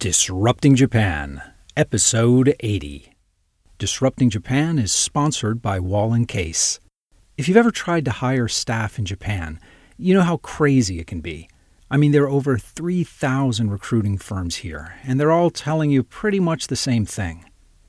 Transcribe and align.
Disrupting 0.00 0.76
Japan, 0.76 1.42
Episode 1.76 2.56
80. 2.60 3.12
Disrupting 3.76 4.30
Japan 4.30 4.78
is 4.78 4.94
sponsored 4.94 5.60
by 5.60 5.78
Wahl 5.78 6.14
and 6.14 6.26
Case. 6.26 6.80
If 7.36 7.46
you've 7.46 7.58
ever 7.58 7.70
tried 7.70 8.06
to 8.06 8.10
hire 8.10 8.48
staff 8.48 8.98
in 8.98 9.04
Japan, 9.04 9.60
you 9.98 10.14
know 10.14 10.22
how 10.22 10.38
crazy 10.38 11.00
it 11.00 11.06
can 11.06 11.20
be. 11.20 11.50
I 11.90 11.98
mean, 11.98 12.12
there 12.12 12.22
are 12.22 12.30
over 12.30 12.56
3,000 12.56 13.70
recruiting 13.70 14.16
firms 14.16 14.56
here, 14.64 14.94
and 15.04 15.20
they're 15.20 15.30
all 15.30 15.50
telling 15.50 15.90
you 15.90 16.02
pretty 16.02 16.40
much 16.40 16.68
the 16.68 16.76
same 16.76 17.04
thing. 17.04 17.44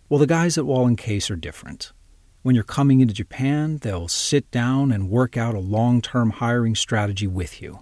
Well, 0.09 0.19
the 0.19 0.27
guys 0.27 0.57
at 0.57 0.65
Wahl 0.65 0.87
and 0.87 0.97
Case 0.97 1.31
are 1.31 1.37
different. 1.37 1.93
When 2.41 2.55
you're 2.55 2.65
coming 2.65 2.99
into 2.99 3.13
Japan, 3.13 3.77
they'll 3.77 4.09
sit 4.09 4.51
down 4.51 4.91
and 4.91 5.09
work 5.09 5.37
out 5.37 5.55
a 5.55 5.59
long 5.59 6.01
term 6.01 6.31
hiring 6.31 6.75
strategy 6.75 7.27
with 7.27 7.61
you. 7.61 7.79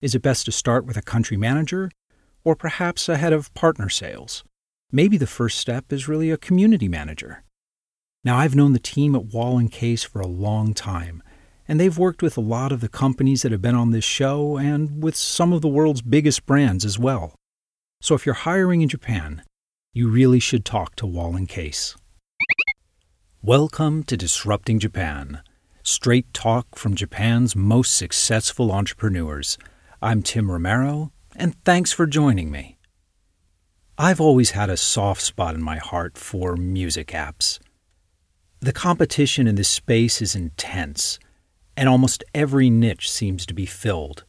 Is 0.00 0.14
it 0.14 0.22
best 0.22 0.44
to 0.44 0.52
start 0.52 0.86
with 0.86 0.96
a 0.96 1.02
country 1.02 1.36
manager 1.36 1.90
or 2.44 2.54
perhaps 2.54 3.08
a 3.08 3.16
head 3.16 3.32
of 3.32 3.52
partner 3.54 3.88
sales. 3.88 4.44
Maybe 4.92 5.16
the 5.16 5.26
first 5.26 5.58
step 5.58 5.92
is 5.92 6.08
really 6.08 6.30
a 6.30 6.36
community 6.36 6.88
manager. 6.88 7.42
Now, 8.22 8.36
I've 8.36 8.54
known 8.54 8.72
the 8.72 8.78
team 8.78 9.14
at 9.16 9.26
Wahl 9.26 9.58
and 9.58 9.72
Case 9.72 10.04
for 10.04 10.20
a 10.20 10.26
long 10.26 10.72
time, 10.74 11.22
and 11.66 11.80
they've 11.80 11.98
worked 11.98 12.22
with 12.22 12.36
a 12.36 12.42
lot 12.42 12.72
of 12.72 12.80
the 12.80 12.88
companies 12.88 13.42
that 13.42 13.52
have 13.52 13.62
been 13.62 13.74
on 13.74 13.90
this 13.90 14.04
show 14.04 14.56
and 14.56 15.02
with 15.02 15.16
some 15.16 15.52
of 15.52 15.62
the 15.62 15.68
world's 15.68 16.02
biggest 16.02 16.46
brands 16.46 16.84
as 16.84 16.98
well. 16.98 17.34
So 18.00 18.14
if 18.14 18.26
you're 18.26 18.34
hiring 18.34 18.82
in 18.82 18.88
Japan, 18.88 19.42
you 19.92 20.08
really 20.08 20.40
should 20.40 20.64
talk 20.64 20.94
to 20.96 21.06
Wahl 21.06 21.36
and 21.36 21.48
Case. 21.48 21.96
Welcome 23.42 24.02
to 24.04 24.16
Disrupting 24.16 24.78
Japan, 24.78 25.42
straight 25.82 26.32
talk 26.34 26.76
from 26.76 26.94
Japan's 26.94 27.56
most 27.56 27.96
successful 27.96 28.72
entrepreneurs. 28.72 29.56
I'm 30.02 30.22
Tim 30.22 30.50
Romero, 30.50 31.12
and 31.36 31.54
thanks 31.64 31.92
for 31.92 32.06
joining 32.06 32.50
me. 32.50 32.78
I've 33.96 34.20
always 34.20 34.50
had 34.50 34.70
a 34.70 34.76
soft 34.76 35.22
spot 35.22 35.54
in 35.54 35.62
my 35.62 35.78
heart 35.78 36.18
for 36.18 36.56
music 36.56 37.08
apps. 37.08 37.58
The 38.60 38.72
competition 38.72 39.46
in 39.46 39.54
this 39.54 39.68
space 39.68 40.20
is 40.20 40.34
intense, 40.34 41.18
and 41.76 41.88
almost 41.88 42.24
every 42.34 42.70
niche 42.70 43.10
seems 43.10 43.46
to 43.46 43.54
be 43.54 43.66
filled. 43.66 44.24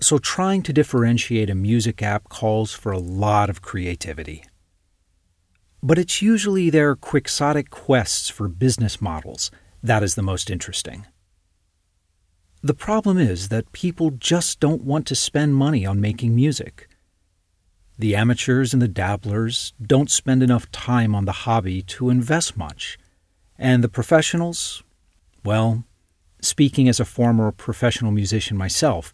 So, 0.00 0.18
trying 0.18 0.62
to 0.64 0.72
differentiate 0.72 1.50
a 1.50 1.54
music 1.54 2.02
app 2.02 2.28
calls 2.28 2.72
for 2.72 2.92
a 2.92 2.98
lot 2.98 3.50
of 3.50 3.62
creativity. 3.62 4.44
But 5.82 5.98
it's 5.98 6.22
usually 6.22 6.70
their 6.70 6.94
quixotic 6.94 7.70
quests 7.70 8.28
for 8.28 8.48
business 8.48 9.00
models 9.00 9.50
that 9.82 10.02
is 10.02 10.14
the 10.14 10.22
most 10.22 10.50
interesting. 10.50 11.06
The 12.62 12.74
problem 12.74 13.18
is 13.18 13.50
that 13.50 13.70
people 13.72 14.10
just 14.10 14.58
don't 14.58 14.82
want 14.82 15.06
to 15.06 15.14
spend 15.14 15.54
money 15.54 15.86
on 15.86 16.00
making 16.00 16.34
music. 16.34 16.88
The 17.96 18.16
amateurs 18.16 18.72
and 18.72 18.82
the 18.82 18.88
dabblers 18.88 19.72
don't 19.80 20.10
spend 20.10 20.42
enough 20.42 20.70
time 20.72 21.14
on 21.14 21.24
the 21.24 21.46
hobby 21.46 21.82
to 21.82 22.10
invest 22.10 22.56
much. 22.56 22.98
And 23.56 23.82
the 23.82 23.88
professionals, 23.88 24.82
well, 25.44 25.84
speaking 26.40 26.88
as 26.88 26.98
a 26.98 27.04
former 27.04 27.52
professional 27.52 28.10
musician 28.10 28.56
myself, 28.56 29.12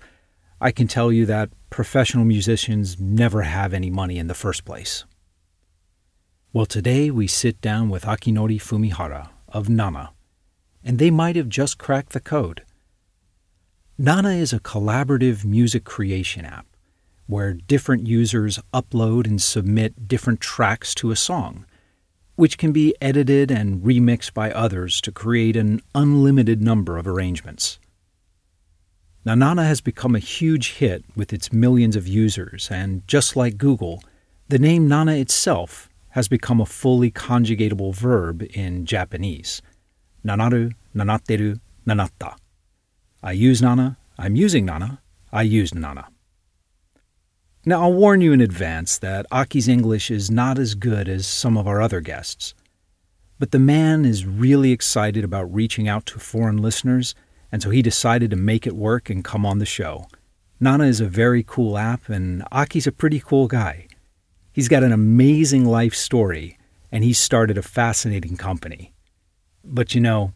I 0.58 0.70
can 0.70 0.86
tell 0.86 1.12
you 1.12 1.26
that 1.26 1.50
professional 1.68 2.24
musicians 2.24 2.98
never 2.98 3.42
have 3.42 3.74
any 3.74 3.90
money 3.90 4.18
in 4.18 4.26
the 4.26 4.34
first 4.34 4.64
place. 4.64 5.04
Well, 6.52 6.66
today 6.66 7.10
we 7.10 7.26
sit 7.26 7.60
down 7.60 7.90
with 7.90 8.04
Akinori 8.04 8.60
Fumihara 8.60 9.30
of 9.48 9.68
Nana, 9.68 10.12
and 10.82 10.98
they 10.98 11.10
might 11.10 11.36
have 11.36 11.48
just 11.48 11.76
cracked 11.76 12.12
the 12.12 12.20
code. 12.20 12.62
Nana 13.96 14.30
is 14.30 14.52
a 14.52 14.58
collaborative 14.58 15.44
music 15.44 15.84
creation 15.84 16.44
app 16.44 16.66
where 17.28 17.52
different 17.52 18.08
users 18.08 18.58
upload 18.72 19.24
and 19.24 19.40
submit 19.40 20.08
different 20.08 20.40
tracks 20.40 20.96
to 20.96 21.12
a 21.12 21.16
song, 21.16 21.64
which 22.34 22.58
can 22.58 22.72
be 22.72 22.96
edited 23.00 23.52
and 23.52 23.82
remixed 23.84 24.34
by 24.34 24.50
others 24.50 25.00
to 25.00 25.12
create 25.12 25.54
an 25.54 25.80
unlimited 25.94 26.60
number 26.60 26.98
of 26.98 27.06
arrangements. 27.06 27.78
Now, 29.24 29.36
Nana 29.36 29.64
has 29.64 29.80
become 29.80 30.16
a 30.16 30.18
huge 30.18 30.72
hit 30.72 31.04
with 31.14 31.32
its 31.32 31.52
millions 31.52 31.94
of 31.94 32.08
users, 32.08 32.68
and 32.72 33.06
just 33.06 33.36
like 33.36 33.58
Google, 33.58 34.02
the 34.48 34.58
name 34.58 34.88
Nana 34.88 35.12
itself 35.12 35.88
has 36.10 36.26
become 36.26 36.60
a 36.60 36.66
fully 36.66 37.12
conjugatable 37.12 37.94
verb 37.94 38.42
in 38.54 38.86
Japanese. 38.86 39.62
Nanaru, 40.26 40.72
nanateru, 40.96 41.60
nanatta. 41.86 42.34
I 43.24 43.32
use 43.32 43.62
Nana, 43.62 43.96
I'm 44.18 44.36
using 44.36 44.66
Nana, 44.66 45.00
I 45.32 45.44
use 45.44 45.74
Nana. 45.74 46.08
Now, 47.64 47.80
I'll 47.80 47.94
warn 47.94 48.20
you 48.20 48.34
in 48.34 48.42
advance 48.42 48.98
that 48.98 49.24
Aki's 49.32 49.66
English 49.66 50.10
is 50.10 50.30
not 50.30 50.58
as 50.58 50.74
good 50.74 51.08
as 51.08 51.26
some 51.26 51.56
of 51.56 51.66
our 51.66 51.80
other 51.80 52.02
guests. 52.02 52.52
But 53.38 53.50
the 53.50 53.58
man 53.58 54.04
is 54.04 54.26
really 54.26 54.72
excited 54.72 55.24
about 55.24 55.54
reaching 55.54 55.88
out 55.88 56.04
to 56.06 56.18
foreign 56.18 56.58
listeners, 56.58 57.14
and 57.50 57.62
so 57.62 57.70
he 57.70 57.80
decided 57.80 58.28
to 58.28 58.36
make 58.36 58.66
it 58.66 58.76
work 58.76 59.08
and 59.08 59.24
come 59.24 59.46
on 59.46 59.58
the 59.58 59.64
show. 59.64 60.06
Nana 60.60 60.84
is 60.84 61.00
a 61.00 61.06
very 61.06 61.42
cool 61.42 61.78
app, 61.78 62.10
and 62.10 62.44
Aki's 62.52 62.86
a 62.86 62.92
pretty 62.92 63.20
cool 63.20 63.48
guy. 63.48 63.86
He's 64.52 64.68
got 64.68 64.82
an 64.82 64.92
amazing 64.92 65.64
life 65.64 65.94
story, 65.94 66.58
and 66.92 67.02
he's 67.02 67.18
started 67.18 67.56
a 67.56 67.62
fascinating 67.62 68.36
company. 68.36 68.92
But 69.64 69.94
you 69.94 70.02
know, 70.02 70.34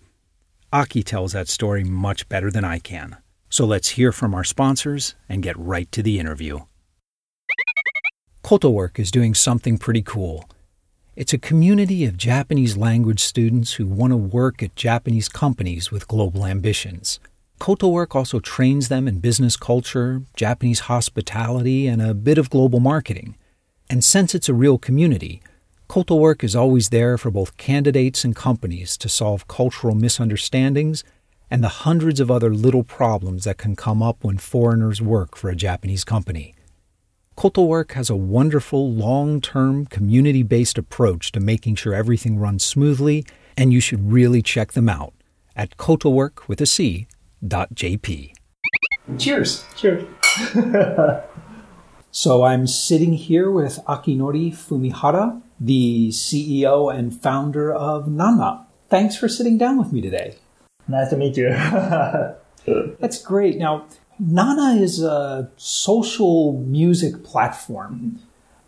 Aki 0.71 1.03
tells 1.03 1.33
that 1.33 1.49
story 1.49 1.83
much 1.83 2.29
better 2.29 2.51
than 2.51 2.65
I 2.65 2.79
can. 2.79 3.17
So 3.49 3.65
let's 3.65 3.91
hear 3.91 4.13
from 4.13 4.35
our 4.35 4.45
sponsors 4.45 5.15
and 5.27 5.43
get 5.43 5.59
right 5.59 5.91
to 5.93 6.03
the 6.03 6.19
interview. 6.19 6.61
Cotowork 8.45 8.99
is 8.99 9.11
doing 9.11 9.33
something 9.33 9.79
pretty 9.79 10.03
cool. 10.03 10.49
It's 11.17 11.33
a 11.33 11.39
community 11.39 12.05
of 12.05 12.19
Japanese 12.19 12.77
language 12.77 13.21
students 13.21 13.75
who 13.75 13.87
want 13.87 14.13
to 14.13 14.17
work 14.19 14.63
at 14.63 14.77
Japanese 14.77 15.29
companies 15.31 15.91
with 15.91 16.07
global 16.07 16.45
ambitions. 16.45 17.19
Cotowork 17.59 18.15
also 18.15 18.39
trains 18.39 18.89
them 18.89 19.09
in 19.09 19.21
business 19.21 19.57
culture, 19.57 20.23
Japanese 20.37 20.81
hospitality, 20.81 21.87
and 21.87 22.03
a 22.03 22.13
bit 22.13 22.37
of 22.37 22.51
global 22.51 22.79
marketing. 22.79 23.37
And 23.89 24.05
since 24.05 24.35
it's 24.35 24.51
a 24.51 24.55
real 24.55 24.77
community, 24.77 25.43
Cotowork 25.89 26.45
is 26.45 26.55
always 26.55 26.91
there 26.91 27.17
for 27.17 27.31
both 27.31 27.57
candidates 27.57 28.23
and 28.23 28.37
companies 28.37 28.99
to 28.99 29.09
solve 29.09 29.49
cultural 29.49 29.95
misunderstandings 29.95 31.03
and 31.51 31.65
the 31.65 31.87
hundreds 31.87 32.21
of 32.21 32.31
other 32.31 32.53
little 32.53 32.85
problems 32.85 33.45
that 33.45 33.57
can 33.57 33.75
come 33.75 34.03
up 34.03 34.23
when 34.23 34.37
foreigners 34.37 35.01
work 35.01 35.35
for 35.35 35.49
a 35.49 35.57
Japanese 35.57 36.05
company. 36.05 36.55
Kotowork 37.39 37.93
has 37.93 38.11
a 38.11 38.17
wonderful 38.17 38.93
long 38.93 39.41
term 39.41 39.87
community 39.87 40.43
based 40.43 40.77
approach 40.77 41.33
to 41.33 41.41
making 41.41 41.77
sure 41.77 41.95
everything 41.95 42.39
runs 42.39 42.67
smoothly, 42.67 43.25
and 43.57 43.73
you 43.73 43.81
should 43.81 44.13
really 44.13 44.43
check 44.43 44.73
them 44.73 44.91
out 44.91 45.15
at 45.57 45.79
cotowork 45.79 46.49
with 46.49 46.61
a 46.61 46.67
C 46.67 47.07
dot 47.47 47.75
JP. 47.75 48.33
Cheers. 49.17 49.65
Cheers. 49.75 50.05
so 52.11 52.43
I'm 52.43 52.67
sitting 52.67 53.15
here 53.15 53.51
with 53.51 53.79
Akinori 53.89 54.55
Fumihara, 54.55 55.41
the 55.61 56.09
CEO 56.11 56.95
and 56.95 57.15
founder 57.15 57.73
of 57.73 58.09
Nana. 58.09 58.67
Thanks 58.89 59.17
for 59.17 59.29
sitting 59.29 59.59
down 59.59 59.79
with 59.79 59.93
me 59.93 60.01
today. 60.01 60.37
Nice 60.87 61.11
to 61.11 61.17
meet 61.17 61.37
you. 61.37 61.49
That's 63.01 63.21
great. 63.23 63.59
Now, 63.59 63.87
Nana 64.19 64.81
is 64.81 65.03
a 65.03 65.51
social 65.57 66.55
music 66.55 67.23
platform, 67.23 68.19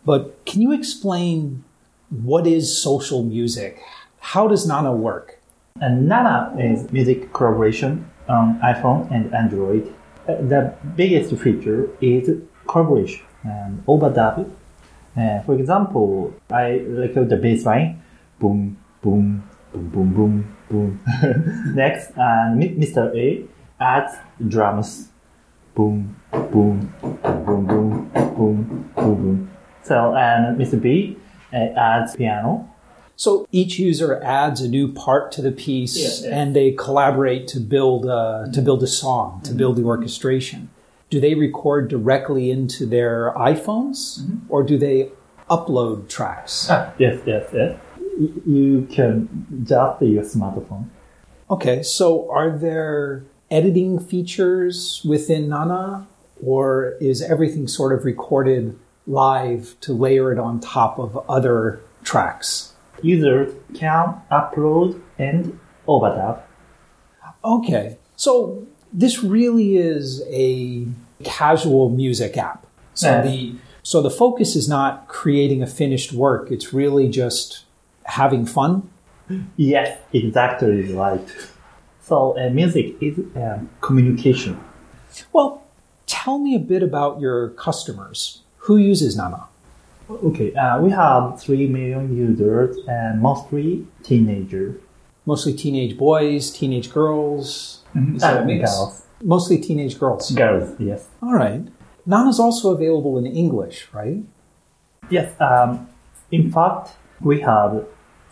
but 0.05 0.45
can 0.45 0.61
you 0.61 0.71
explain 0.71 1.63
what 2.09 2.45
is 2.45 2.81
social 2.81 3.23
music? 3.23 3.81
How 4.19 4.47
does 4.47 4.67
Nana 4.67 4.93
work? 4.93 5.39
And 5.79 6.07
Nana 6.07 6.55
is 6.59 6.91
music 6.91 7.33
collaboration 7.33 8.09
on 8.27 8.59
iPhone 8.59 9.09
and 9.11 9.33
Android. 9.33 9.93
Uh, 10.27 10.35
the 10.35 10.73
biggest 10.95 11.35
feature 11.41 11.89
is 12.01 12.29
collaboration 12.67 13.25
and 13.43 13.83
overdub 13.85 14.49
uh, 15.15 15.41
for 15.41 15.55
example, 15.55 16.33
I 16.49 16.79
record 16.87 17.29
the 17.29 17.35
bass 17.35 17.65
line, 17.65 18.01
boom, 18.39 18.77
boom, 19.01 19.43
boom, 19.73 19.89
boom, 19.89 20.13
boom, 20.13 20.57
boom. 20.69 21.73
Next, 21.75 22.11
uh, 22.11 22.55
Mr. 22.55 23.13
A 23.15 23.45
adds 23.79 24.13
drums, 24.47 25.09
boom, 25.75 26.15
boom, 26.31 26.93
boom, 27.01 27.43
boom, 27.45 27.65
boom, 27.65 28.09
boom, 28.35 28.91
boom. 28.95 29.51
So, 29.83 30.15
and 30.15 30.57
Mr. 30.57 30.81
B 30.81 31.17
uh, 31.51 31.57
adds 31.57 32.15
piano. 32.15 32.69
So 33.15 33.47
each 33.51 33.77
user 33.77 34.21
adds 34.23 34.61
a 34.61 34.67
new 34.67 34.91
part 34.91 35.31
to 35.33 35.41
the 35.41 35.51
piece, 35.51 35.95
yeah, 35.95 36.29
yeah. 36.29 36.39
and 36.39 36.55
they 36.55 36.71
collaborate 36.71 37.47
to 37.49 37.59
build 37.59 38.05
a, 38.05 38.49
to 38.53 38.61
build 38.61 38.81
a 38.81 38.87
song, 38.87 39.41
to 39.43 39.49
mm-hmm. 39.49 39.57
build 39.57 39.75
the 39.75 39.83
orchestration 39.83 40.69
do 41.11 41.19
they 41.19 41.35
record 41.35 41.89
directly 41.89 42.49
into 42.49 42.85
their 42.85 43.33
iPhones 43.33 44.21
mm-hmm. 44.21 44.37
or 44.49 44.63
do 44.63 44.77
they 44.77 45.09
upload 45.49 46.09
tracks? 46.09 46.67
Ah, 46.69 46.91
yes, 46.97 47.19
yes, 47.25 47.47
yes. 47.53 47.77
You 48.47 48.87
can 48.89 49.63
just 49.63 50.01
use 50.01 50.33
smartphone. 50.33 50.85
Okay, 51.49 51.83
so 51.83 52.31
are 52.31 52.49
there 52.49 53.23
editing 53.51 53.99
features 53.99 55.01
within 55.03 55.49
Nana 55.49 56.07
or 56.41 56.95
is 57.01 57.21
everything 57.21 57.67
sort 57.67 57.91
of 57.91 58.05
recorded 58.05 58.79
live 59.05 59.75
to 59.81 59.91
layer 59.91 60.31
it 60.31 60.39
on 60.39 60.61
top 60.61 60.97
of 60.97 61.17
other 61.29 61.81
tracks? 62.03 62.73
Users 63.01 63.53
can 63.73 64.21
upload 64.31 65.01
and 65.19 65.59
overdub. 65.87 66.39
Okay, 67.43 67.97
so 68.15 68.65
this 68.93 69.23
really 69.23 69.77
is 69.77 70.23
a 70.29 70.85
casual 71.23 71.89
music 71.89 72.37
app. 72.37 72.65
So 72.93 73.07
Yeah. 73.09 73.21
the 73.21 73.55
so 73.83 74.01
the 74.01 74.11
focus 74.11 74.55
is 74.55 74.67
not 74.69 75.07
creating 75.07 75.63
a 75.63 75.67
finished 75.67 76.13
work. 76.13 76.51
It's 76.51 76.71
really 76.73 77.07
just 77.09 77.63
having 78.03 78.45
fun. 78.45 78.83
Yes, 79.57 79.97
exactly 80.13 80.93
right. 80.93 81.25
So 82.03 82.37
uh, 82.37 82.49
music 82.49 82.95
is 83.01 83.17
uh, 83.35 83.59
communication. 83.79 84.59
Well, 85.33 85.63
tell 86.05 86.37
me 86.37 86.53
a 86.55 86.59
bit 86.59 86.83
about 86.83 87.19
your 87.19 87.49
customers. 87.49 88.41
Who 88.65 88.77
uses 88.77 89.15
Nana? 89.17 89.45
Okay, 90.09 90.53
uh, 90.53 90.79
we 90.81 90.91
have 90.91 91.39
3 91.41 91.67
million 91.67 92.15
users 92.15 92.77
and 92.87 93.21
mostly 93.21 93.87
teenagers. 94.03 94.75
Mostly 95.25 95.53
teenage 95.53 95.97
boys, 95.97 96.51
teenage 96.51 96.91
girls. 96.91 97.79
Is 98.15 98.21
that 98.21 98.43
a 98.43 98.45
mix? 98.45 98.69
girls. 98.69 99.01
Mostly 99.23 99.57
teenage 99.59 99.99
girls. 99.99 100.31
Girls, 100.31 100.79
yes. 100.79 101.07
All 101.21 101.33
right. 101.33 101.61
Nana's 102.05 102.39
also 102.39 102.73
available 102.73 103.17
in 103.17 103.25
English, 103.25 103.87
right? 103.93 104.23
Yes, 105.09 105.39
um, 105.39 105.87
in 106.31 106.51
fact, 106.51 106.91
we 107.19 107.41
have 107.41 107.85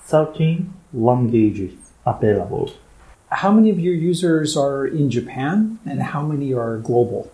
13 0.04 0.74
languages 0.94 1.74
available. 2.06 2.72
How 3.32 3.52
many 3.52 3.70
of 3.70 3.80
your 3.80 3.94
users 3.94 4.58
are 4.58 4.88
in 4.88 5.12
Japan 5.12 5.80
and 5.86 6.02
how 6.02 6.24
many 6.24 6.54
are 6.54 6.78
global? 6.78 7.32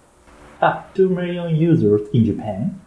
Uh, 0.62 0.82
2 0.94 1.10
million 1.10 1.56
users 1.56 2.08
in 2.14 2.26
Japan 2.26 2.82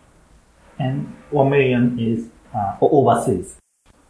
and 0.79 1.15
1 1.31 1.51
million 1.51 1.99
is 1.99 2.29
uh, 2.55 2.77
overseas. 2.81 3.57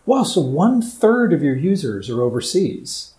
Wow, 0.06 0.22
so 0.22 0.40
one 0.40 0.80
third 0.80 1.32
of 1.32 1.42
your 1.42 1.56
users 1.56 2.08
are 2.08 2.22
overseas. 2.22 3.12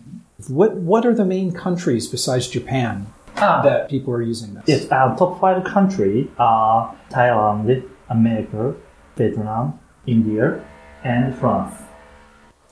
What 0.47 0.73
what 0.75 1.05
are 1.05 1.13
the 1.13 1.25
main 1.25 1.51
countries 1.51 2.07
besides 2.07 2.47
Japan 2.47 3.13
Ah. 3.41 3.61
that 3.63 3.89
people 3.89 4.13
are 4.13 4.21
using 4.21 4.53
this? 4.53 4.63
Yes, 4.67 4.87
our 4.91 5.17
top 5.17 5.39
five 5.39 5.63
countries 5.63 6.27
are 6.37 6.95
Thailand, 7.09 7.83
America, 8.09 8.75
Vietnam, 9.15 9.79
India, 10.05 10.63
and 11.03 11.35
France. 11.35 11.75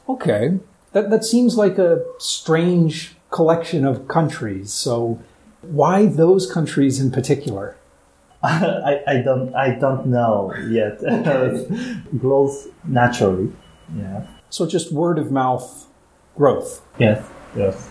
Okay. 0.10 0.60
That 0.94 1.10
that 1.10 1.25
seems 1.25 1.58
like 1.58 1.78
a 1.78 2.04
strange 2.19 3.16
collection 3.30 3.86
of 3.86 4.08
countries. 4.08 4.72
So 4.74 5.19
why 5.62 6.06
those 6.06 6.52
countries 6.52 7.00
in 7.00 7.12
particular? 7.12 7.75
I, 8.44 9.02
I 9.08 9.22
don't 9.22 9.54
I 9.56 9.72
don't 9.75 10.08
know 10.08 10.54
yet. 10.69 11.00
it 11.02 12.18
grows 12.19 12.68
naturally. 12.86 13.52
Yeah. 13.96 14.28
So 14.50 14.66
just 14.66 14.92
word 14.92 15.19
of 15.19 15.31
mouth 15.31 15.88
growth. 16.36 16.81
Yes. 17.00 17.25
Yes. 17.56 17.90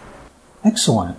Excellent. 0.64 1.18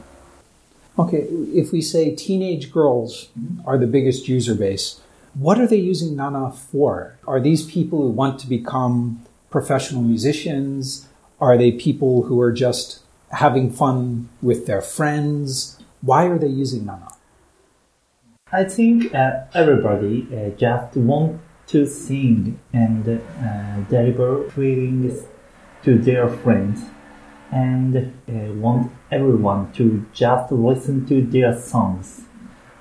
Okay, 1.00 1.28
if 1.54 1.72
we 1.72 1.82
say 1.82 2.16
teenage 2.16 2.72
girls 2.72 3.30
are 3.66 3.78
the 3.78 3.86
biggest 3.86 4.28
user 4.28 4.56
base, 4.56 5.00
what 5.36 5.60
are 5.60 5.68
they 5.68 5.78
using 5.78 6.16
Nana 6.16 6.52
for? 6.52 7.20
Are 7.28 7.40
these 7.40 7.64
people 7.64 8.02
who 8.02 8.10
want 8.10 8.40
to 8.40 8.48
become 8.48 9.24
professional 9.52 10.02
musicians? 10.02 11.08
Are 11.40 11.56
they 11.56 11.72
people 11.72 12.24
who 12.24 12.42
are 12.42 12.52
just 12.52 13.04
having 13.30 13.72
fun 13.72 14.30
with 14.42 14.66
their 14.66 14.82
friends? 14.82 15.80
Why 16.02 16.26
are 16.26 16.40
they 16.40 16.48
using 16.48 16.88
Nana? 16.88 17.10
I 18.52 18.64
think 18.64 19.14
uh, 19.14 19.42
everybody 19.54 20.26
uh, 20.34 20.58
just 20.58 20.98
want 20.98 21.40
to 21.68 21.86
sing 21.86 22.60
and 22.74 23.08
uh, 23.08 23.82
deliver 23.90 24.50
feelings 24.52 25.22
to 25.84 26.00
their 26.00 26.28
friends 26.28 26.82
and 27.52 27.98
uh, 27.98 28.54
want 28.54 28.92
everyone 29.12 29.72
to 29.74 30.06
just 30.14 30.52
listen 30.52 31.06
to 31.08 31.22
their 31.22 31.58
songs. 31.60 32.22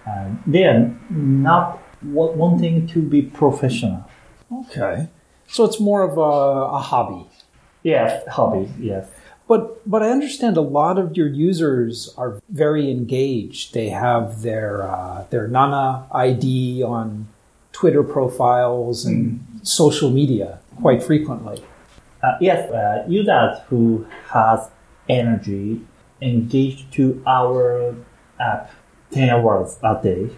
Uh, 0.07 0.31
they 0.47 0.65
are 0.65 0.95
not 1.11 1.83
wa- 2.03 2.31
wanting 2.33 2.87
to 2.89 3.03
be 3.03 3.23
professional. 3.23 4.09
Okay. 4.53 5.09
So 5.49 5.65
it's 5.65 5.81
more 5.81 6.03
of 6.03 6.17
a, 6.19 6.75
a 6.77 6.79
hobby. 6.79 7.27
Yes, 7.83 8.27
hobby, 8.29 8.69
yes. 8.81 9.09
But 9.49 9.89
but 9.89 10.03
I 10.03 10.11
understand 10.11 10.57
a 10.57 10.61
lot 10.61 10.99
of 10.99 11.17
your 11.17 11.29
users 11.29 12.13
are 12.19 12.41
very 12.49 12.91
engaged. 12.91 13.75
They 13.75 13.91
have 13.91 14.43
their 14.43 14.83
uh, 14.83 15.25
their 15.31 15.47
Nana 15.47 16.07
ID 16.11 16.83
on 16.83 17.29
Twitter 17.73 18.03
profiles 18.03 19.05
and 19.05 19.41
social 19.63 20.11
media 20.11 20.59
quite 20.83 21.01
frequently. 21.03 21.63
Uh, 22.23 22.37
yes, 22.41 22.69
uh, 22.73 23.05
users 23.07 23.59
who 23.69 24.05
has 24.31 24.69
energy 25.09 25.83
engaged 26.21 26.93
to 26.95 27.23
our 27.27 27.95
app 28.41 28.71
10 29.13 29.31
hours 29.31 29.79
a 29.83 30.01
day. 30.03 30.31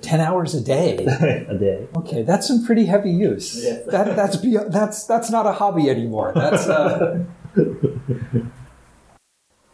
Ten 0.00 0.20
hours 0.20 0.52
a 0.54 0.60
day. 0.60 0.96
a 1.48 1.56
day. 1.56 1.86
Okay, 1.96 2.22
that's 2.22 2.48
some 2.48 2.64
pretty 2.64 2.86
heavy 2.86 3.10
use. 3.12 3.62
Yes. 3.62 3.86
That 3.90 4.16
that's 4.16 4.36
be, 4.36 4.56
that's 4.56 5.06
that's 5.06 5.30
not 5.30 5.46
a 5.46 5.52
hobby 5.52 5.88
anymore. 5.88 6.32
That's. 6.34 6.66
Uh... 6.66 7.24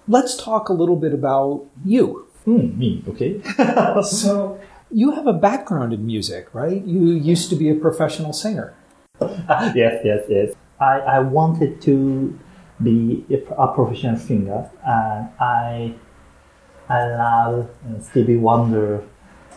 Let's 0.08 0.36
talk 0.36 0.68
a 0.68 0.74
little 0.74 0.96
bit 0.96 1.14
about 1.14 1.64
you. 1.84 2.26
Hmm, 2.44 2.76
me, 2.78 3.02
okay. 3.08 3.40
So 4.02 4.60
you 4.90 5.12
have 5.12 5.26
a 5.26 5.32
background 5.32 5.94
in 5.94 6.04
music, 6.04 6.52
right? 6.52 6.84
You 6.84 7.12
used 7.12 7.48
to 7.50 7.56
be 7.56 7.70
a 7.70 7.74
professional 7.74 8.32
singer. 8.32 8.74
yes, 9.20 10.02
yes, 10.04 10.24
yes. 10.28 10.54
I, 10.80 10.98
I 10.98 11.18
wanted 11.20 11.80
to 11.82 12.38
be 12.82 13.24
a, 13.30 13.36
pro- 13.38 13.68
professional 13.68 14.16
singer, 14.16 14.70
and 14.86 15.28
I 15.40 15.94
I 16.88 17.06
love 17.16 17.70
uh, 17.88 18.00
Stevie 18.00 18.36
Wonder 18.36 19.02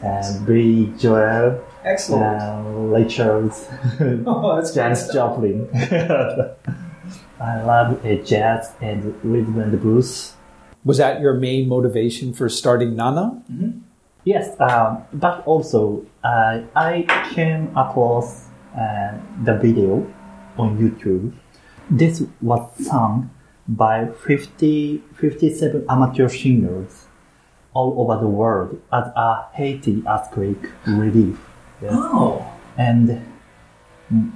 and 0.04 0.45
Billy 0.45 0.94
Joel 0.98 1.62
and 1.83 2.92
Ray 2.92 3.06
Charles, 3.06 3.68
Oh, 4.25 4.56
that's 4.56 4.74
Janis 4.74 5.12
Joplin. 5.13 5.69
I 7.39 7.62
love 7.63 8.04
uh, 8.06 8.16
jazz 8.24 8.72
and 8.81 9.13
rhythm 9.24 9.60
and 9.60 9.80
blues. 9.81 10.33
Was 10.83 10.98
that 10.98 11.19
your 11.19 11.33
main 11.33 11.68
motivation 11.68 12.33
for 12.33 12.48
starting 12.50 12.95
Nana? 12.95 13.42
Yes, 14.24 14.60
um, 14.60 15.04
but 15.13 15.45
also 15.45 16.06
uh, 16.24 16.62
I 16.75 17.06
came 17.33 17.75
across 17.77 18.45
uh, 18.77 19.18
the 19.44 19.57
video 19.57 20.06
on 20.57 20.77
YouTube. 20.77 21.33
This 21.89 22.24
was 22.42 22.68
sung 22.84 23.30
by 23.68 24.08
50, 24.08 25.04
57 25.15 25.86
amateur 25.88 26.30
singers 26.30 27.06
all 27.74 28.01
over 28.01 28.20
the 28.20 28.27
world 28.27 28.82
as 28.92 29.06
a 29.15 29.46
Haiti 29.54 30.04
earthquake 30.08 30.72
relief. 30.88 31.38
Yes. 31.82 31.92
Oh. 31.94 32.46
And 32.77 33.22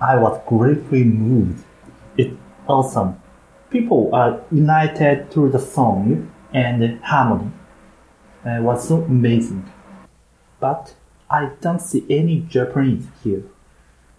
I 0.01 0.17
was 0.17 0.39
greatly 0.47 1.03
moved. 1.03 1.63
It's 2.17 2.35
awesome. 2.67 3.19
People 3.69 4.13
are 4.13 4.41
united 4.51 5.31
through 5.31 5.51
the 5.51 5.59
song 5.59 6.31
and 6.53 6.99
harmony. 7.01 7.51
It 8.45 8.61
was 8.61 8.87
so 8.87 9.03
amazing. 9.03 9.71
But 10.59 10.95
I 11.29 11.51
don't 11.61 11.81
see 11.81 12.05
any 12.09 12.41
Japanese 12.41 13.07
here. 13.23 13.43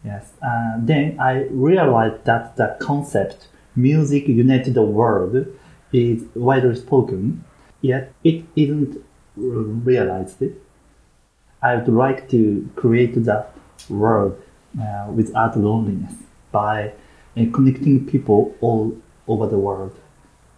Yes. 0.04 0.33
Uh, 0.42 0.76
then 0.78 1.19
I 1.21 1.45
realized 1.50 2.25
that 2.25 2.57
the 2.57 2.76
concept 2.80 3.49
music 3.76 4.26
united 4.28 4.75
the 4.75 4.83
world 4.83 5.47
is 5.92 6.25
widely 6.35 6.75
spoken, 6.76 7.45
yet 7.80 8.12
it 8.25 8.45
isn't 8.57 9.02
realized. 9.37 10.42
I 11.62 11.76
would 11.76 11.88
like 11.88 12.30
to 12.30 12.69
create 12.76 13.14
that 13.25 13.54
world 13.88 14.40
uh, 14.80 15.09
without 15.12 15.59
loneliness 15.59 16.14
by 16.52 16.92
uh, 17.37 17.45
connecting 17.52 18.07
people 18.07 18.54
all 18.61 18.97
over 19.28 19.47
the 19.47 19.59
world 19.59 19.95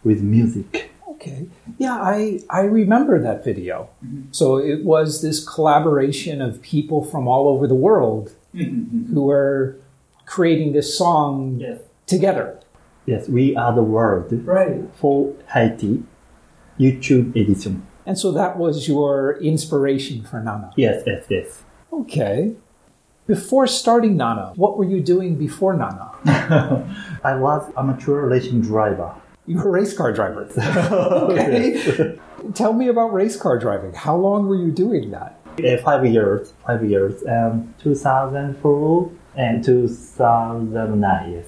with 0.05 0.23
music. 0.23 0.91
Okay. 1.11 1.49
Yeah, 1.79 1.95
I, 1.95 2.41
I 2.51 2.63
remember 2.63 3.21
that 3.21 3.45
video. 3.45 3.89
So 4.33 4.57
it 4.57 4.85
was 4.85 5.23
this 5.23 5.45
collaboration 5.47 6.43
of 6.43 6.61
people 6.63 7.05
from 7.05 7.29
all 7.29 7.49
over 7.49 7.67
the 7.67 7.77
world 7.77 8.35
who 8.55 9.23
were 9.23 9.77
creating 10.27 10.73
this 10.73 10.97
song 10.97 11.57
Yes. 11.59 11.81
together. 12.07 12.59
Yes, 13.07 13.29
we 13.29 13.57
are 13.57 13.75
the 13.75 13.83
world 13.83 14.27
Right. 14.47 14.83
for 14.95 15.33
Haiti 15.53 16.05
YouTube 16.79 17.35
edition. 17.37 17.83
And 18.07 18.19
so 18.19 18.33
that 18.33 18.59
was 18.59 18.89
your 18.89 19.37
inspiration 19.41 20.23
for 20.23 20.41
Nana. 20.41 20.71
Yes, 20.77 21.03
yes, 21.07 21.25
yes. 21.29 21.63
Okay. 21.93 22.53
Before 23.27 23.67
starting 23.67 24.17
Nana, 24.17 24.53
what 24.57 24.77
were 24.77 24.85
you 24.85 25.01
doing 25.01 25.37
before 25.37 25.75
Nana? 25.75 26.11
I 27.25 27.37
was 27.37 27.63
amateur 27.77 28.27
racing 28.27 28.61
driver. 28.63 29.13
You 29.47 29.57
were 29.59 29.69
a 29.69 29.73
race 29.81 29.93
car 29.97 30.13
driver. 30.13 30.49
okay. 31.31 32.19
Tell 32.55 32.73
me 32.73 32.89
about 32.89 33.13
race 33.13 33.37
car 33.37 33.59
driving. 33.59 33.93
How 33.95 34.17
long 34.17 34.49
were 34.49 34.57
you 34.57 34.71
doing 34.73 35.11
that? 35.13 35.39
Uh, 35.59 35.77
five 35.83 36.05
years, 36.07 36.53
five 36.67 36.85
years. 36.85 37.23
Um, 37.27 37.75
2004 37.83 39.11
And 39.35 39.65
2009, 39.65 41.33
yes. 41.33 41.47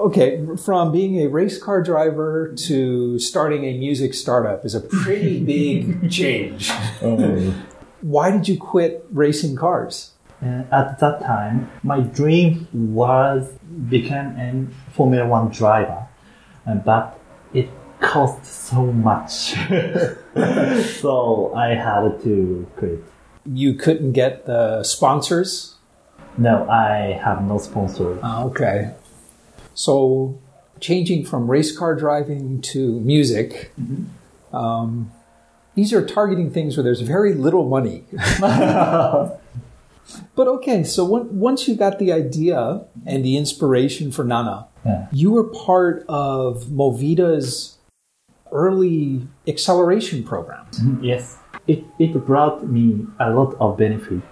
Okay, 0.00 0.46
from 0.64 0.92
being 0.92 1.20
a 1.20 1.26
race 1.28 1.60
car 1.60 1.82
driver 1.82 2.54
to 2.66 3.18
starting 3.18 3.64
a 3.64 3.76
music 3.78 4.14
startup 4.14 4.64
is 4.64 4.74
a 4.74 4.80
pretty 4.80 5.42
big 5.54 6.08
change. 6.10 6.70
Why 8.00 8.30
did 8.30 8.46
you 8.46 8.58
quit 8.58 9.04
racing 9.10 9.56
cars? 9.56 10.12
Uh, 10.40 10.62
at 10.70 11.00
that 11.00 11.20
time, 11.20 11.68
my 11.82 11.98
dream 12.00 12.68
was 12.72 13.48
become 13.88 14.36
a 14.38 14.66
Formula 14.92 15.26
One 15.26 15.48
driver, 15.48 16.06
uh, 16.64 16.76
but 16.76 17.18
it 17.52 17.68
cost 18.00 18.44
so 18.44 18.92
much, 18.92 19.56
so 21.00 21.52
I 21.54 21.68
had 21.74 22.22
to 22.24 22.66
quit. 22.76 23.02
You 23.46 23.74
couldn't 23.74 24.12
get 24.12 24.46
the 24.46 24.82
sponsors? 24.84 25.74
No, 26.36 26.68
I 26.68 27.18
have 27.24 27.42
no 27.42 27.58
sponsor. 27.58 28.18
Ah, 28.22 28.44
okay. 28.44 28.92
So, 29.74 30.38
changing 30.80 31.24
from 31.24 31.50
race 31.50 31.76
car 31.76 31.94
driving 31.94 32.60
to 32.62 33.00
music, 33.00 33.72
um, 34.52 35.10
these 35.74 35.92
are 35.92 36.04
targeting 36.04 36.50
things 36.50 36.76
where 36.76 36.84
there's 36.84 37.00
very 37.00 37.34
little 37.34 37.68
money. 37.68 38.04
But 40.34 40.48
okay, 40.48 40.84
so 40.84 41.04
when, 41.04 41.38
once 41.38 41.68
you 41.68 41.74
got 41.76 41.98
the 41.98 42.12
idea 42.12 42.82
and 43.04 43.24
the 43.24 43.36
inspiration 43.36 44.10
for 44.10 44.24
Nana, 44.24 44.66
Yeah. 44.84 45.06
you 45.12 45.30
were 45.32 45.44
part 45.44 46.04
of 46.08 46.64
Movida's 46.70 47.77
early 48.52 49.26
acceleration 49.46 50.22
programs. 50.24 50.80
Yes, 51.00 51.36
it, 51.66 51.84
it 51.98 52.12
brought 52.26 52.66
me 52.66 53.06
a 53.18 53.30
lot 53.30 53.54
of 53.60 53.76
benefit, 53.76 54.22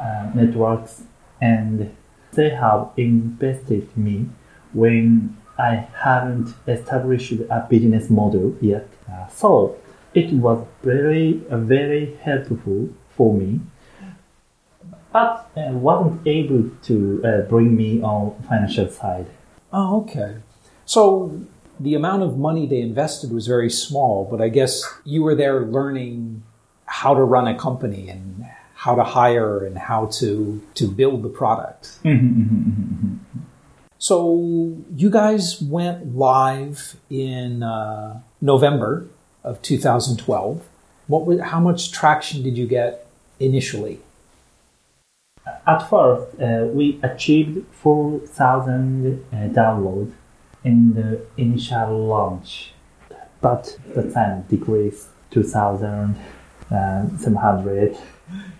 uh, 0.00 0.30
networks, 0.34 1.02
and 1.40 1.94
they 2.32 2.50
have 2.50 2.90
invested 2.96 3.96
me 3.96 4.26
when 4.72 5.36
I 5.58 5.86
haven't 6.02 6.54
established 6.66 7.32
a 7.32 7.66
business 7.68 8.10
model 8.10 8.56
yet. 8.60 8.88
Uh, 9.10 9.26
so 9.28 9.76
it 10.14 10.32
was 10.32 10.64
very, 10.82 11.42
very 11.50 12.14
helpful 12.22 12.90
for 13.16 13.34
me, 13.34 13.60
but 15.12 15.50
uh, 15.56 15.72
wasn't 15.72 16.26
able 16.26 16.70
to 16.84 17.22
uh, 17.24 17.40
bring 17.48 17.76
me 17.76 18.00
on 18.02 18.34
financial 18.48 18.88
side. 18.88 19.26
Oh, 19.72 20.02
okay. 20.02 20.36
So 20.84 21.40
the 21.80 21.94
amount 21.94 22.22
of 22.22 22.38
money 22.38 22.66
they 22.66 22.80
invested 22.80 23.32
was 23.32 23.46
very 23.46 23.70
small, 23.70 24.26
but 24.30 24.40
I 24.40 24.48
guess 24.48 24.82
you 25.04 25.22
were 25.22 25.34
there 25.34 25.60
learning 25.60 26.42
how 26.86 27.14
to 27.14 27.22
run 27.22 27.46
a 27.46 27.56
company 27.56 28.08
and 28.08 28.46
how 28.74 28.94
to 28.94 29.04
hire 29.04 29.64
and 29.64 29.76
how 29.76 30.06
to 30.06 30.62
to 30.74 30.88
build 30.88 31.22
the 31.22 31.28
product. 31.28 31.98
So 33.98 34.76
you 34.94 35.10
guys 35.10 35.60
went 35.60 36.14
live 36.14 36.96
in 37.10 37.62
uh, 37.64 38.20
November 38.40 39.08
of 39.42 39.60
2012. 39.62 40.64
What 41.08 41.26
was, 41.26 41.40
how 41.40 41.58
much 41.58 41.90
traction 41.90 42.42
did 42.42 42.56
you 42.56 42.66
get 42.66 43.06
initially? 43.40 43.98
At 45.66 45.88
first, 45.90 46.40
uh, 46.40 46.66
we 46.72 47.00
achieved 47.02 47.66
4,000 47.72 49.24
uh, 49.32 49.36
downloads 49.48 50.12
in 50.64 50.94
the 50.94 51.20
initial 51.36 52.06
launch, 52.06 52.72
but 53.40 53.78
the 53.94 54.10
time 54.10 54.42
decreased 54.48 55.06
2,000, 55.30 56.16
uh, 56.70 57.08
700, 57.18 57.96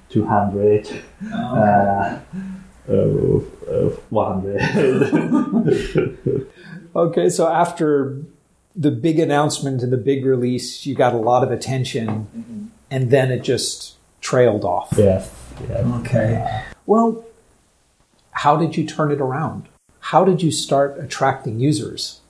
200, 0.08 1.02
uh, 1.32 2.18
uh, 2.88 2.90
uh, 2.90 3.90
100. 4.10 6.46
Okay, 6.96 7.28
so 7.28 7.48
after 7.48 8.22
the 8.74 8.90
big 8.90 9.18
announcement 9.18 9.82
and 9.82 9.92
the 9.92 9.98
big 9.98 10.24
release, 10.24 10.86
you 10.86 10.94
got 10.94 11.12
a 11.12 11.18
lot 11.18 11.42
of 11.42 11.50
attention, 11.50 12.70
and 12.90 13.10
then 13.10 13.30
it 13.30 13.42
just 13.42 13.96
trailed 14.20 14.64
off. 14.64 14.94
Yeah. 14.96 15.24
yes. 15.68 15.86
Okay. 16.00 16.62
Well, 16.86 17.24
how 18.30 18.56
did 18.56 18.76
you 18.76 18.86
turn 18.86 19.10
it 19.10 19.20
around? 19.20 19.68
How 20.12 20.24
did 20.24 20.42
you 20.42 20.50
start 20.50 20.98
attracting 20.98 21.60
users? 21.60 22.20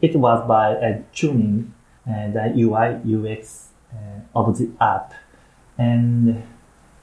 It 0.00 0.14
was 0.14 0.46
by 0.46 0.74
uh, 0.74 1.02
tuning 1.12 1.74
uh, 2.08 2.30
the 2.30 2.52
UI 2.56 2.88
UX 3.02 3.70
uh, 3.92 4.20
of 4.38 4.56
the 4.56 4.70
app 4.80 5.12
and 5.76 6.44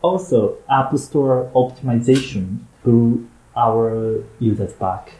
also 0.02 0.56
App 0.72 0.98
Store 0.98 1.52
optimization 1.54 2.60
grew 2.82 3.28
our 3.58 4.24
users 4.40 4.72
back. 4.72 5.16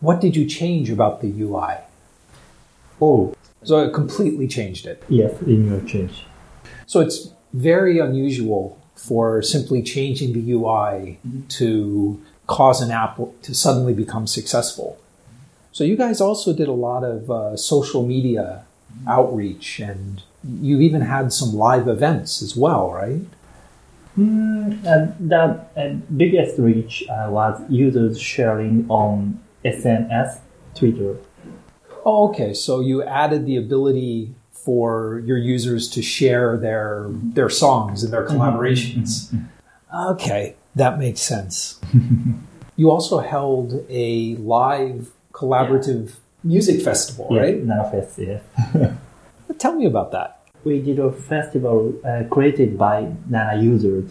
What 0.00 0.20
did 0.20 0.36
you 0.36 0.44
change 0.44 0.90
about 0.90 1.22
the 1.22 1.32
UI? 1.40 1.76
Oh, 3.00 3.34
So 3.62 3.78
it 3.86 3.94
completely 3.94 4.48
changed 4.48 4.84
it. 4.84 5.02
yes, 5.08 5.40
in 5.40 5.66
your 5.66 5.80
change. 5.80 6.26
So 6.84 7.00
it's 7.00 7.30
very 7.54 8.00
unusual 8.00 8.78
for 8.96 9.40
simply 9.40 9.82
changing 9.82 10.34
the 10.34 10.52
UI 10.52 11.18
to 11.56 12.20
cause 12.48 12.80
an 12.80 12.90
app 12.90 13.20
to 13.42 13.54
suddenly 13.54 13.94
become 13.94 14.26
successful. 14.26 14.98
So 15.70 15.84
you 15.84 15.96
guys 15.96 16.20
also 16.20 16.52
did 16.52 16.66
a 16.66 16.72
lot 16.72 17.04
of 17.04 17.30
uh, 17.30 17.56
social 17.56 18.04
media 18.04 18.64
outreach 19.06 19.78
and 19.78 20.22
you 20.44 20.80
even 20.80 21.02
had 21.02 21.32
some 21.32 21.52
live 21.52 21.86
events 21.86 22.42
as 22.42 22.56
well, 22.56 22.90
right? 22.90 23.20
Mm, 24.18 24.84
and 24.84 25.30
the 25.30 25.64
uh, 25.76 25.94
biggest 26.16 26.58
reach 26.58 27.04
uh, 27.08 27.28
was 27.30 27.62
users 27.68 28.20
sharing 28.20 28.86
on 28.88 29.40
SNS, 29.64 30.40
Twitter. 30.74 31.16
Oh, 32.04 32.28
okay. 32.30 32.54
So 32.54 32.80
you 32.80 33.02
added 33.04 33.46
the 33.46 33.56
ability 33.56 34.34
for 34.50 35.22
your 35.24 35.38
users 35.38 35.88
to 35.90 36.02
share 36.02 36.56
their 36.56 37.06
their 37.10 37.48
songs 37.50 38.02
and 38.02 38.12
their 38.12 38.26
collaborations. 38.26 39.32
Okay, 39.94 40.54
that 40.74 40.98
makes 40.98 41.20
sense. 41.20 41.80
you 42.76 42.90
also 42.90 43.18
held 43.18 43.84
a 43.88 44.36
live 44.36 45.10
collaborative 45.32 46.14
music 46.44 46.80
festival, 46.82 47.28
Yeah, 47.30 47.40
right? 47.42 47.66
Nanofest, 47.66 48.18
yes. 48.18 48.42
Tell 49.58 49.74
me 49.74 49.86
about 49.86 50.12
that. 50.12 50.34
we 50.64 50.80
did 50.82 50.98
a 50.98 51.10
festival 51.12 51.94
uh, 52.04 52.24
created 52.30 52.76
by 52.76 53.12
Nana 53.28 53.60
users. 53.62 54.10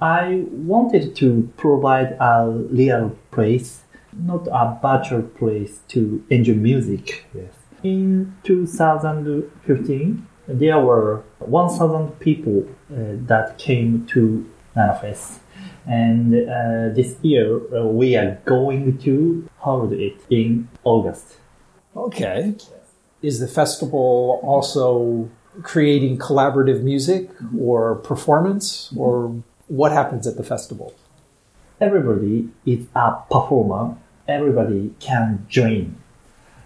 I 0.00 0.44
wanted 0.52 1.16
to 1.16 1.52
provide 1.56 2.16
a 2.20 2.48
real 2.48 3.16
place, 3.32 3.82
not 4.12 4.46
a 4.48 4.78
virtual 4.80 5.22
place 5.22 5.80
to 5.88 6.24
enjoy 6.30 6.54
music. 6.54 7.24
Yes. 7.34 7.50
In 7.82 8.34
2015, 8.44 10.26
there 10.48 10.78
were 10.80 11.22
1,000 11.40 12.18
people 12.20 12.66
uh, 12.90 12.94
that 13.26 13.58
came 13.58 14.06
to 14.06 14.48
Nanofest. 14.76 15.38
And 15.88 16.34
uh, 16.34 16.94
this 16.94 17.16
year, 17.22 17.60
uh, 17.74 17.86
we 17.86 18.16
are 18.16 18.38
going 18.44 18.98
to 18.98 19.48
hold 19.58 19.92
it 19.92 20.16
in 20.28 20.68
August. 20.84 21.38
Okay. 21.96 22.54
Is 23.22 23.40
the 23.40 23.48
festival 23.48 24.40
also 24.42 25.30
creating 25.62 26.18
collaborative 26.18 26.82
music 26.82 27.30
or 27.58 27.96
performance 27.96 28.92
or 28.96 29.42
what 29.66 29.90
happens 29.92 30.26
at 30.26 30.36
the 30.36 30.44
festival? 30.44 30.94
everybody 31.80 32.48
is 32.66 32.86
a 32.94 33.16
performer. 33.30 33.96
Everybody 34.26 34.94
can 35.00 35.46
join. 35.48 35.96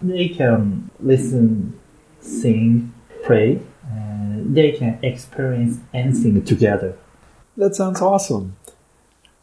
They 0.01 0.29
can 0.29 0.89
listen, 0.99 1.79
sing, 2.21 2.93
play. 3.23 3.61
And 3.91 4.55
they 4.55 4.71
can 4.71 4.99
experience 5.03 5.79
anything 5.93 6.43
together. 6.43 6.97
That 7.57 7.75
sounds 7.75 8.01
awesome. 8.01 8.55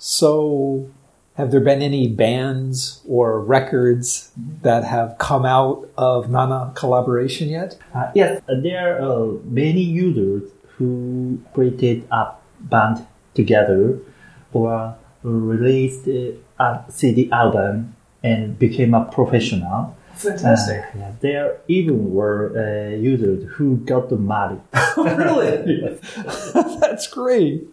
So, 0.02 0.88
have 1.35 1.50
there 1.50 1.61
been 1.61 1.83
any 1.83 2.09
bands 2.09 3.02
or 3.07 3.38
records 3.38 4.33
that 4.62 4.83
have 4.85 5.19
come 5.19 5.45
out 5.45 5.90
of 5.99 6.30
Nana 6.30 6.73
collaboration 6.75 7.50
yet? 7.50 7.76
Uh, 7.95 8.11
yes, 8.14 8.40
there 8.49 9.04
are 9.04 9.33
many 9.45 9.83
users 9.83 10.50
who 10.76 11.38
created 11.52 12.09
a 12.11 12.33
band 12.61 13.07
together 13.35 13.99
or 14.54 14.97
released 15.23 16.09
uh, 16.09 16.33
a 16.64 16.85
CD 16.90 17.30
album 17.30 17.95
and 18.23 18.59
became 18.59 18.95
a 18.95 19.04
professional. 19.04 19.95
Fantastic. 20.14 20.83
Uh, 20.95 20.99
yeah, 20.99 21.12
there 21.21 21.59
even 21.69 22.14
were 22.14 22.52
uh, 22.57 22.97
users 22.97 23.45
who 23.52 23.76
got 23.76 24.11
married. 24.12 24.61
really? 24.97 25.83
yes. 25.83 26.78
that's 26.80 27.07
great. 27.07 27.69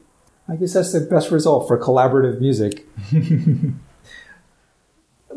I 0.49 0.55
guess 0.55 0.73
that's 0.73 0.93
the 0.93 1.01
best 1.01 1.29
result 1.29 1.67
for 1.67 1.77
collaborative 1.77 2.39
music. 2.39 2.87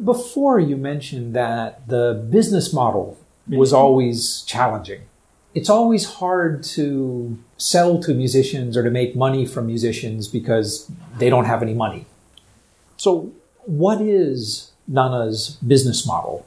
Before 0.04 0.58
you 0.60 0.76
mentioned 0.76 1.34
that 1.34 1.88
the 1.88 2.26
business 2.30 2.72
model 2.72 3.18
was 3.48 3.72
always 3.72 4.42
challenging. 4.42 5.02
It's 5.54 5.68
always 5.68 6.04
hard 6.04 6.62
to 6.62 7.36
sell 7.58 8.00
to 8.02 8.14
musicians 8.14 8.76
or 8.76 8.84
to 8.84 8.90
make 8.90 9.16
money 9.16 9.44
from 9.44 9.66
musicians 9.66 10.28
because 10.28 10.90
they 11.18 11.28
don't 11.28 11.46
have 11.46 11.60
any 11.60 11.74
money. 11.74 12.06
So, 12.96 13.32
what 13.66 14.00
is 14.00 14.70
Nana's 14.86 15.58
business 15.66 16.06
model? 16.06 16.46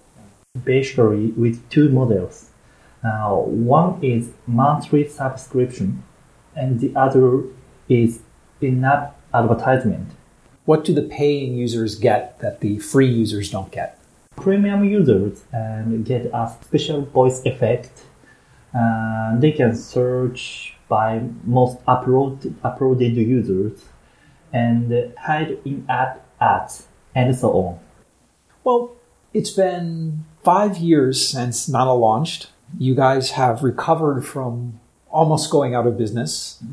Basically, 0.64 1.28
with 1.32 1.70
two 1.70 1.90
models. 1.90 2.50
Uh, 3.04 3.36
one 3.36 4.02
is 4.02 4.30
monthly 4.48 5.08
subscription, 5.10 6.04
and 6.56 6.80
the 6.80 6.96
other 6.96 7.44
is 7.90 8.22
in-app 8.64 9.16
advertisement. 9.34 10.10
What 10.66 10.86
do 10.86 10.94
the 10.94 11.02
paying 11.02 11.56
users 11.56 11.96
get 11.96 12.40
that 12.40 12.62
the 12.62 12.80
free 12.80 13.08
users 13.08 13.52
don't 13.52 13.72
get? 13.72 14.00
Premium 14.36 14.84
users 14.86 15.44
um, 15.54 16.04
get 16.04 16.26
a 16.28 16.56
special 16.64 17.02
voice 17.06 17.46
effect. 17.46 17.92
Uh, 18.74 19.38
they 19.40 19.52
can 19.52 19.76
search 19.76 20.74
by 20.88 21.22
most 21.44 21.84
upload, 21.86 22.38
uploaded 22.64 23.16
users 23.16 23.84
and 24.52 25.14
hide 25.18 25.58
in-app 25.66 26.26
ads 26.40 26.88
and 27.16 27.36
so 27.36 27.52
on. 27.52 27.80
Well, 28.64 28.96
it's 29.34 29.52
been 29.52 30.24
five 30.44 30.78
years 30.78 31.28
since 31.28 31.68
Nana 31.68 31.94
launched. 31.94 32.50
You 32.78 32.96
guys 32.96 33.32
have 33.32 33.64
recovered 33.64 34.26
from 34.26 34.80
almost 35.10 35.52
going 35.52 35.76
out 35.76 35.86
of 35.86 35.98
business. 35.98 36.64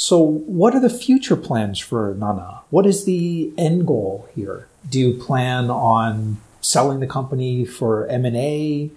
So, 0.00 0.22
what 0.22 0.76
are 0.76 0.80
the 0.80 0.90
future 0.90 1.34
plans 1.34 1.80
for 1.80 2.14
Nana? 2.16 2.60
What 2.70 2.86
is 2.86 3.04
the 3.04 3.52
end 3.58 3.84
goal 3.84 4.28
here? 4.32 4.68
Do 4.88 5.00
you 5.00 5.14
plan 5.14 5.70
on 5.70 6.36
selling 6.60 7.00
the 7.00 7.08
company 7.08 7.64
for 7.64 8.06
M 8.06 8.24
and 8.24 8.36
A? 8.36 8.92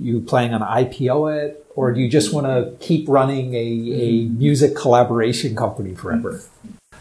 You 0.00 0.20
planning 0.20 0.52
on 0.52 0.60
IPO 0.60 1.38
it, 1.38 1.64
or 1.76 1.92
do 1.92 2.00
you 2.00 2.08
just 2.08 2.32
want 2.32 2.48
to 2.48 2.74
keep 2.84 3.08
running 3.08 3.54
a, 3.54 3.58
a 3.58 4.22
music 4.24 4.74
collaboration 4.74 5.54
company 5.54 5.94
forever? 5.94 6.42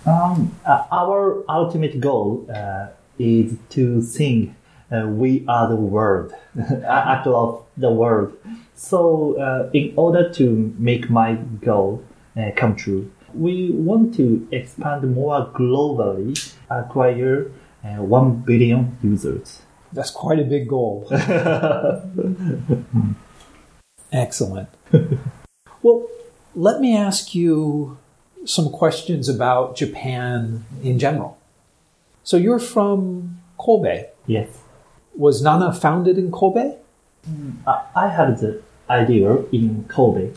Um, 0.05 0.55
uh, 0.63 0.85
our 0.91 1.43
ultimate 1.49 1.99
goal 1.99 2.45
uh, 2.53 2.89
is 3.17 3.57
to 3.71 4.03
sing 4.03 4.55
uh, 4.91 5.07
"We 5.07 5.43
Are 5.47 5.67
the 5.67 5.75
World," 5.75 6.33
Actor 6.85 7.33
of 7.33 7.65
the 7.75 7.89
World. 7.89 8.37
So, 8.75 9.39
uh, 9.41 9.71
in 9.73 9.93
order 9.95 10.31
to 10.33 10.75
make 10.77 11.09
my 11.09 11.33
goal 11.33 12.03
uh, 12.37 12.51
come 12.55 12.75
true, 12.75 13.11
we 13.33 13.71
want 13.71 14.15
to 14.15 14.47
expand 14.51 15.13
more 15.13 15.47
globally, 15.47 16.53
acquire 16.69 17.51
uh, 17.83 18.01
one 18.03 18.37
billion 18.37 18.97
users. 19.03 19.61
That's 19.91 20.11
quite 20.11 20.39
a 20.39 20.43
big 20.43 20.67
goal. 20.67 21.07
Excellent. 24.11 24.69
well, 25.81 26.07
let 26.55 26.79
me 26.79 26.95
ask 26.95 27.33
you 27.33 27.97
some 28.45 28.69
questions 28.69 29.27
about 29.29 29.75
Japan 29.75 30.65
in 30.83 30.99
general. 30.99 31.37
So 32.23 32.37
you're 32.37 32.59
from 32.59 33.39
Kobe. 33.57 34.07
Yes. 34.27 34.49
Was 35.15 35.41
Nana 35.41 35.73
founded 35.73 36.17
in 36.17 36.31
Kobe? 36.31 36.75
I 37.67 37.81
I 37.95 38.07
had 38.07 38.37
the 38.39 38.61
idea 38.89 39.37
in 39.51 39.85
Kobe, 39.87 40.31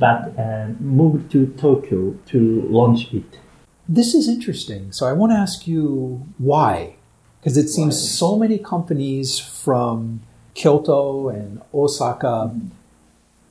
but 0.00 0.20
uh, 0.38 0.68
moved 0.80 1.30
to 1.32 1.46
Tokyo 1.58 2.16
to 2.32 2.38
launch 2.62 3.12
it. 3.12 3.38
This 3.88 4.14
is 4.14 4.28
interesting. 4.28 4.92
So 4.92 5.06
I 5.06 5.12
want 5.12 5.32
to 5.32 5.36
ask 5.36 5.66
you 5.66 6.26
why. 6.38 6.96
Because 7.40 7.56
it 7.56 7.68
seems 7.68 7.96
so 8.18 8.36
many 8.36 8.58
companies 8.58 9.38
from 9.38 10.20
Kyoto 10.54 11.28
and 11.28 11.62
Osaka 11.72 12.54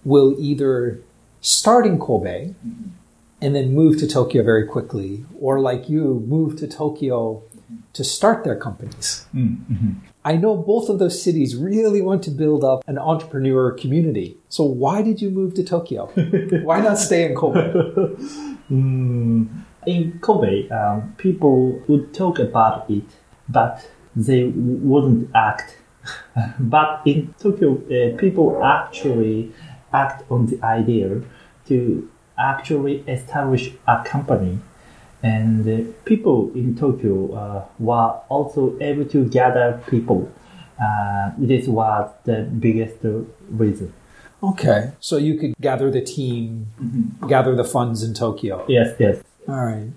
will 0.05 0.35
either 0.39 0.99
start 1.41 1.85
in 1.85 1.97
Kobe 1.97 2.53
and 3.41 3.55
then 3.55 3.73
move 3.73 3.97
to 3.99 4.07
Tokyo 4.07 4.43
very 4.43 4.65
quickly, 4.67 5.25
or 5.39 5.59
like 5.59 5.89
you, 5.89 6.25
move 6.27 6.59
to 6.59 6.67
Tokyo 6.67 7.41
to 7.93 8.03
start 8.03 8.43
their 8.43 8.55
companies. 8.55 9.25
I 10.23 10.37
know 10.37 10.55
both 10.55 10.89
of 10.89 10.99
those 10.99 11.21
cities 11.21 11.55
really 11.55 12.01
want 12.01 12.21
to 12.23 12.31
build 12.31 12.63
up 12.63 12.83
an 12.87 12.97
entrepreneur 12.97 13.71
community. 13.71 14.37
So 14.49 14.63
why 14.63 15.03
did 15.03 15.21
you 15.21 15.29
move 15.29 15.53
to 15.55 15.63
Tokyo? 15.63 16.07
why 16.63 16.81
not 16.81 16.97
stay 16.97 17.25
in 17.25 17.35
Kobe? 17.35 18.15
Mm, 18.69 19.47
in 19.87 20.19
Kobe, 20.19 20.69
um, 20.69 21.15
people 21.17 21.81
would 21.87 22.13
talk 22.13 22.37
about 22.37 22.87
it, 22.87 23.03
but 23.47 23.83
they 24.15 24.43
wouldn't 24.43 25.31
act. 25.33 25.75
but 26.59 27.01
in 27.03 27.33
Tokyo, 27.39 27.77
uh, 27.77 28.15
people 28.17 28.63
actually 28.63 29.51
act 29.91 30.23
on 30.29 30.45
the 30.45 30.63
idea 30.63 31.23
to 31.67 32.09
actually 32.37 33.03
establish 33.07 33.71
a 33.87 34.03
company. 34.05 34.59
And 35.23 35.67
uh, 35.67 35.91
people 36.05 36.51
in 36.53 36.77
Tokyo 36.77 37.33
uh, 37.33 37.65
were 37.79 38.19
also 38.29 38.77
able 38.79 39.05
to 39.05 39.25
gather 39.25 39.81
people. 39.87 40.31
Uh, 40.79 41.31
this 41.39 41.67
was 41.67 42.11
the 42.25 42.43
biggest 42.43 42.97
reason. 43.49 43.93
Okay. 44.41 44.91
So 44.99 45.17
you 45.17 45.37
could 45.37 45.55
gather 45.59 45.91
the 45.91 46.01
team, 46.01 46.67
mm-hmm. 46.81 47.27
gather 47.27 47.55
the 47.55 47.63
funds 47.63 48.03
in 48.03 48.13
Tokyo. 48.13 48.65
Yes, 48.67 48.95
yes. 48.99 49.21
All 49.47 49.65
right. 49.65 49.89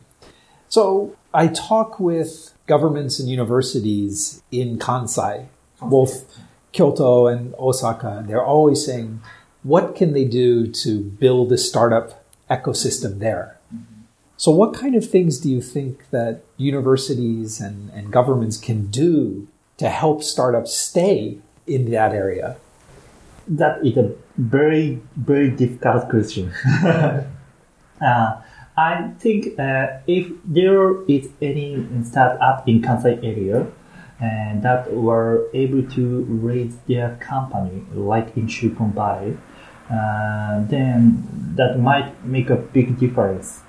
So 0.69 1.17
I 1.35 1.49
talk 1.49 2.01
with 2.01 2.53
governments 2.67 3.19
and 3.19 3.29
universities 3.29 4.43
in 4.51 4.79
Kansai, 4.79 5.47
both 5.81 6.39
Kyoto 6.73 7.27
and 7.27 7.55
Osaka. 7.59 8.25
They're 8.27 8.45
always 8.45 8.85
saying, 8.85 9.21
what 9.63 9.95
can 9.95 10.13
they 10.13 10.25
do 10.25 10.67
to 10.67 11.01
build 11.01 11.53
a 11.53 11.59
startup 11.59 12.25
ecosystem 12.51 13.19
there? 13.19 13.59
Mm-hmm. 13.75 14.03
So, 14.37 14.51
what 14.51 14.75
kind 14.75 14.95
of 14.95 15.09
things 15.09 15.39
do 15.39 15.49
you 15.49 15.61
think 15.61 16.11
that 16.11 16.43
universities 16.57 17.61
and, 17.61 17.91
and 17.91 18.13
governments 18.13 18.57
can 18.57 18.87
do 18.87 19.47
to 19.79 19.89
help 19.89 20.23
startups 20.23 20.75
stay 20.75 21.39
in 21.67 21.91
that 21.93 22.13
area? 22.13 22.57
That 23.49 23.85
is 23.85 23.97
a 23.97 24.15
very, 24.37 25.01
very 25.17 25.51
difficult 25.51 26.09
question. 26.09 26.53
uh, 28.01 28.41
I 28.77 29.11
think 29.19 29.59
uh, 29.59 29.99
if 30.07 30.33
there 30.45 31.03
is 31.05 31.29
any 31.43 31.87
startup 32.05 32.67
in 32.67 32.81
Kansai 32.81 33.23
area 33.23 33.67
and 34.21 34.63
that 34.63 34.93
were 34.93 35.49
able 35.53 35.83
to 35.91 36.25
raise 36.25 36.77
their 36.87 37.17
company, 37.21 37.85
like 37.93 38.37
in 38.37 38.49
Silicon 38.49 38.93
Valley, 38.93 39.37
uh, 39.91 40.65
then 40.69 41.27
that 41.57 41.79
might 41.79 42.25
make 42.25 42.49
a 42.49 42.57
big 42.57 42.99
difference. 42.99 43.61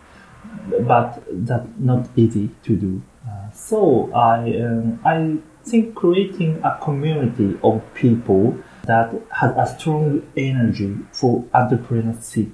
But 0.81 1.21
that's 1.29 1.67
not 1.79 2.07
easy 2.15 2.49
to 2.63 2.75
do. 2.75 3.01
Uh, 3.27 3.51
so 3.51 4.13
I, 4.13 4.55
um, 4.59 4.99
I 5.03 5.37
think 5.65 5.95
creating 5.95 6.61
a 6.63 6.77
community 6.81 7.57
of 7.63 7.81
people 7.93 8.57
that 8.85 9.13
has 9.31 9.55
a 9.55 9.77
strong 9.77 10.23
energy 10.35 10.97
for 11.11 11.43
entrepreneurship 11.53 12.51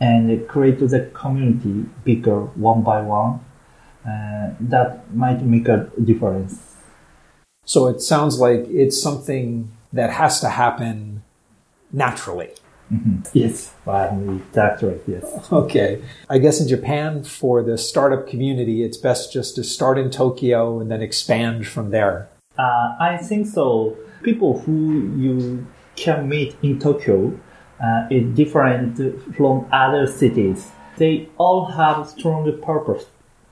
and 0.00 0.46
create 0.48 0.78
the 0.80 1.10
community 1.14 1.86
bigger 2.04 2.40
one 2.40 2.82
by 2.82 3.00
one, 3.00 3.40
uh, 4.04 4.54
that 4.60 5.14
might 5.14 5.42
make 5.42 5.68
a 5.68 5.90
difference. 6.02 6.74
So, 7.64 7.86
it 7.86 8.00
sounds 8.00 8.40
like 8.40 8.66
it's 8.68 9.00
something 9.00 9.70
that 9.92 10.10
has 10.10 10.40
to 10.40 10.48
happen 10.48 11.22
naturally. 11.92 12.50
Yes, 13.32 13.72
I'm 13.86 14.44
that's 14.52 14.82
right. 14.82 15.00
Yes. 15.06 15.24
Okay. 15.50 16.02
I 16.28 16.38
guess 16.38 16.60
in 16.60 16.68
Japan, 16.68 17.24
for 17.24 17.62
the 17.62 17.78
startup 17.78 18.28
community, 18.28 18.82
it's 18.82 18.98
best 18.98 19.32
just 19.32 19.54
to 19.56 19.64
start 19.64 19.98
in 19.98 20.10
Tokyo 20.10 20.78
and 20.78 20.90
then 20.90 21.00
expand 21.00 21.66
from 21.66 21.90
there. 21.90 22.28
Uh, 22.58 22.96
I 23.00 23.16
think 23.16 23.46
so. 23.46 23.96
People 24.22 24.60
who 24.60 25.12
you 25.16 25.66
can 25.96 26.28
meet 26.28 26.56
in 26.62 26.78
Tokyo 26.78 27.38
uh, 27.82 28.06
is 28.10 28.34
different 28.34 28.96
from 29.36 29.66
other 29.72 30.06
cities. 30.06 30.70
They 30.96 31.28
all 31.38 31.66
have 31.66 32.08
strong 32.08 32.60
purpose 32.62 33.06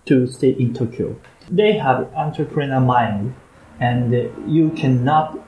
to 0.06 0.26
stay 0.26 0.50
in 0.50 0.74
Tokyo. 0.74 1.16
They 1.50 1.72
have 1.78 2.12
entrepreneur 2.14 2.80
mind, 2.80 3.34
and 3.80 4.12
you 4.46 4.70
cannot 4.70 5.38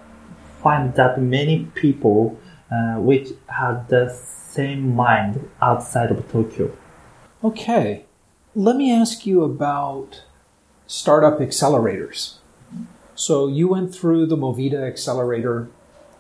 find 0.62 0.94
that 0.94 1.20
many 1.20 1.66
people 1.74 2.38
uh, 2.70 2.94
which 2.94 3.28
have 3.48 3.88
the 3.88 4.08
same 4.08 4.94
mind 4.94 5.48
outside 5.60 6.10
of 6.10 6.30
Tokyo. 6.30 6.70
Okay. 7.42 8.04
Let 8.54 8.76
me 8.76 8.92
ask 8.92 9.26
you 9.26 9.42
about 9.44 10.22
startup 10.86 11.38
accelerators. 11.38 12.38
So, 13.22 13.46
you 13.46 13.68
went 13.68 13.94
through 13.94 14.26
the 14.26 14.36
Movida 14.36 14.82
accelerator 14.84 15.68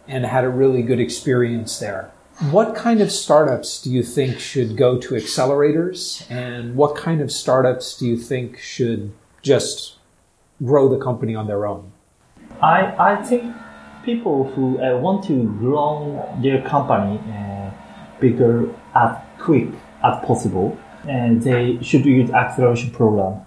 and 0.06 0.24
had 0.24 0.44
a 0.44 0.48
really 0.48 0.82
good 0.82 1.00
experience 1.00 1.80
there. 1.80 2.12
What 2.52 2.76
kind 2.76 3.00
of 3.00 3.10
startups 3.10 3.82
do 3.82 3.90
you 3.90 4.04
think 4.04 4.38
should 4.38 4.76
go 4.76 4.98
to 4.98 5.14
accelerators? 5.14 6.24
And 6.30 6.76
what 6.76 6.94
kind 6.94 7.20
of 7.20 7.32
startups 7.32 7.98
do 7.98 8.06
you 8.06 8.16
think 8.16 8.56
should 8.56 9.10
just 9.42 9.96
grow 10.64 10.88
the 10.88 11.02
company 11.04 11.34
on 11.34 11.48
their 11.48 11.66
own? 11.66 11.90
I, 12.62 12.94
I 12.96 13.16
think 13.24 13.52
people 14.04 14.52
who 14.52 14.80
uh, 14.80 14.96
want 14.96 15.24
to 15.24 15.42
grow 15.58 16.32
their 16.40 16.62
company 16.62 17.18
uh, 17.18 17.72
bigger 18.20 18.72
as 18.94 19.16
quick 19.40 19.70
as 20.04 20.24
possible, 20.24 20.78
and 21.08 21.42
they 21.42 21.82
should 21.82 22.04
use 22.06 22.30
acceleration 22.30 22.92
program. 22.92 23.40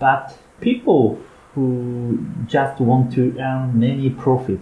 But 0.00 0.36
people 0.60 1.20
who 1.54 2.26
just 2.46 2.80
want 2.80 3.12
to 3.14 3.36
earn 3.38 3.78
many 3.78 4.10
profit 4.10 4.60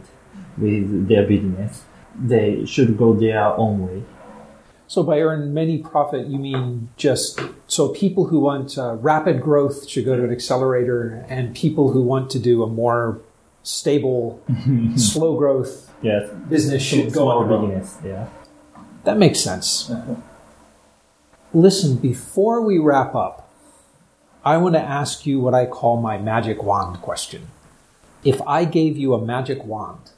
with 0.58 1.08
their 1.08 1.26
business, 1.26 1.84
they 2.18 2.64
should 2.66 2.96
go 2.96 3.14
their 3.14 3.44
own 3.56 3.86
way. 3.86 4.02
So 4.88 5.04
by 5.04 5.20
earn 5.20 5.54
many 5.54 5.78
profit, 5.78 6.26
you 6.26 6.38
mean 6.38 6.88
just 6.96 7.40
so 7.68 7.90
people 7.90 8.26
who 8.26 8.40
want 8.40 8.76
uh, 8.76 8.96
rapid 8.96 9.40
growth 9.40 9.88
should 9.88 10.04
go 10.04 10.16
to 10.16 10.24
an 10.24 10.32
accelerator, 10.32 11.24
and 11.28 11.54
people 11.54 11.92
who 11.92 12.02
want 12.02 12.28
to 12.30 12.40
do 12.40 12.64
a 12.64 12.66
more 12.66 13.20
stable, 13.62 14.42
slow 14.96 15.36
growth 15.36 15.90
Yes, 16.02 16.30
business 16.48 16.82
should 16.82 17.12
go 17.12 17.28
on 17.28 17.68
business. 17.68 17.98
Yeah. 18.04 18.28
That 19.04 19.18
makes 19.18 19.40
sense. 19.40 19.90
Listen, 21.52 21.96
before 21.96 22.60
we 22.62 22.78
wrap 22.78 23.14
up, 23.14 23.49
I 24.44 24.56
want 24.56 24.74
to 24.74 24.80
ask 24.80 25.26
you 25.26 25.38
what 25.38 25.54
I 25.54 25.66
call 25.66 26.00
my 26.00 26.16
magic 26.16 26.62
wand 26.62 27.02
question. 27.02 27.48
If 28.24 28.40
I 28.46 28.64
gave 28.64 28.96
you 28.96 29.12
a 29.12 29.24
magic 29.24 29.64
wand 29.64 30.12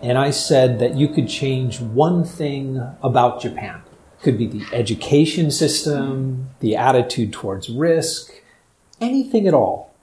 and 0.00 0.16
I 0.16 0.30
said 0.30 0.78
that 0.78 0.96
you 0.96 1.08
could 1.08 1.28
change 1.28 1.80
one 1.80 2.24
thing 2.24 2.82
about 3.02 3.42
Japan, 3.42 3.82
could 4.22 4.38
be 4.38 4.46
the 4.46 4.64
education 4.72 5.50
system, 5.50 6.50
the 6.60 6.76
attitude 6.76 7.32
towards 7.32 7.68
risk, 7.68 8.32
anything 9.00 9.46
at 9.46 9.54
all, 9.54 9.94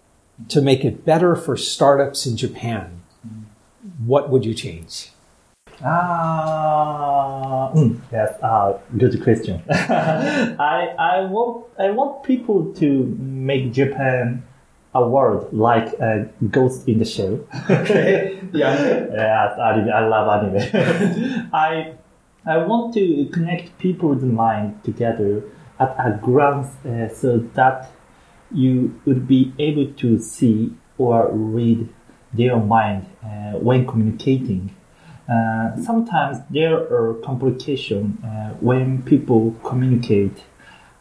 to 0.49 0.61
make 0.61 0.85
it 0.85 1.03
better 1.03 1.35
for 1.35 1.57
startups 1.57 2.25
in 2.25 2.37
Japan, 2.37 3.01
what 4.05 4.29
would 4.29 4.45
you 4.45 4.53
change? 4.53 5.09
Ah, 5.83 7.71
mm, 7.75 7.99
yes. 8.11 8.33
Uh, 8.41 8.77
good 8.97 9.21
question. 9.23 9.61
I 9.69 10.93
I 10.97 11.21
want 11.25 11.65
I 11.79 11.91
want 11.91 12.23
people 12.23 12.73
to 12.79 12.87
make 13.19 13.73
Japan 13.73 14.43
a 14.93 15.05
world 15.07 15.51
like 15.51 15.91
a 15.99 16.29
Ghost 16.51 16.87
in 16.87 16.99
the 16.99 17.05
Shell. 17.05 17.39
Okay. 17.69 18.39
Yeah. 18.53 18.73
yes, 19.11 19.59
anime. 19.59 19.89
I 19.91 20.07
love 20.07 20.27
anime. 20.31 21.49
I 21.53 21.93
I 22.45 22.57
want 22.57 22.93
to 22.93 23.25
connect 23.33 23.77
people's 23.77 24.23
mind 24.23 24.83
together 24.83 25.43
at 25.79 25.91
a 25.99 26.17
glance, 26.21 26.69
uh, 26.85 27.09
so 27.09 27.39
that 27.55 27.91
you 28.51 28.95
would 29.05 29.27
be 29.27 29.51
able 29.59 29.87
to 29.93 30.19
see 30.19 30.71
or 30.97 31.29
read 31.33 31.89
their 32.33 32.55
mind 32.57 33.05
uh, 33.23 33.59
when 33.59 33.85
communicating. 33.85 34.71
Uh, 35.27 35.75
sometimes 35.81 36.37
there 36.51 36.75
are 36.75 37.15
complications 37.23 38.23
uh, 38.23 38.49
when 38.59 39.01
people 39.03 39.55
communicate, 39.63 40.43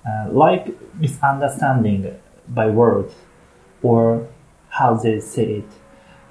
uh, 0.08 0.28
like 0.30 0.68
misunderstanding 0.98 2.14
by 2.48 2.66
words 2.68 3.12
or 3.82 4.26
how 4.70 4.94
they 4.94 5.20
say 5.20 5.62
it. 5.62 5.70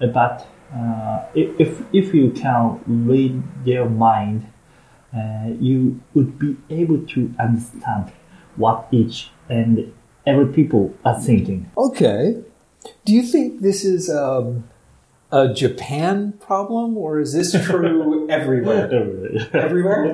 Uh, 0.02 0.08
But 0.08 0.48
uh, 0.74 1.26
if, 1.36 1.60
if, 1.60 1.82
if 1.94 2.14
you 2.14 2.32
can 2.32 2.80
read 2.88 3.44
their 3.64 3.88
mind, 3.88 4.48
you 5.60 6.00
would 6.16 6.40
be 6.40 6.58
able 6.72 7.06
to 7.06 7.32
understand 7.40 8.12
what 8.56 8.88
each 8.92 9.30
and 9.48 9.94
every 10.26 10.48
people 10.48 10.96
are 11.06 11.20
thinking. 11.20 11.70
Okay. 11.78 12.42
Do 13.06 13.14
you 13.14 13.22
think 13.22 13.62
this 13.62 13.86
is 13.86 14.10
um, 14.10 14.64
a 15.34 15.52
Japan 15.52 16.34
problem, 16.34 16.96
or 16.96 17.20
is 17.20 17.34
this 17.34 17.52
true 17.66 18.30
everywhere? 18.30 18.86
Everywhere? 19.52 20.12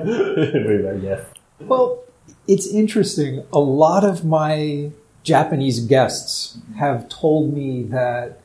Everywhere, 0.56 0.96
yes. 0.96 1.20
Well, 1.60 2.02
it's 2.48 2.66
interesting. 2.66 3.44
A 3.52 3.58
lot 3.58 4.02
of 4.02 4.24
my 4.24 4.90
Japanese 5.22 5.80
guests 5.80 6.56
have 6.78 7.06
told 7.10 7.52
me 7.52 7.82
that 7.82 8.40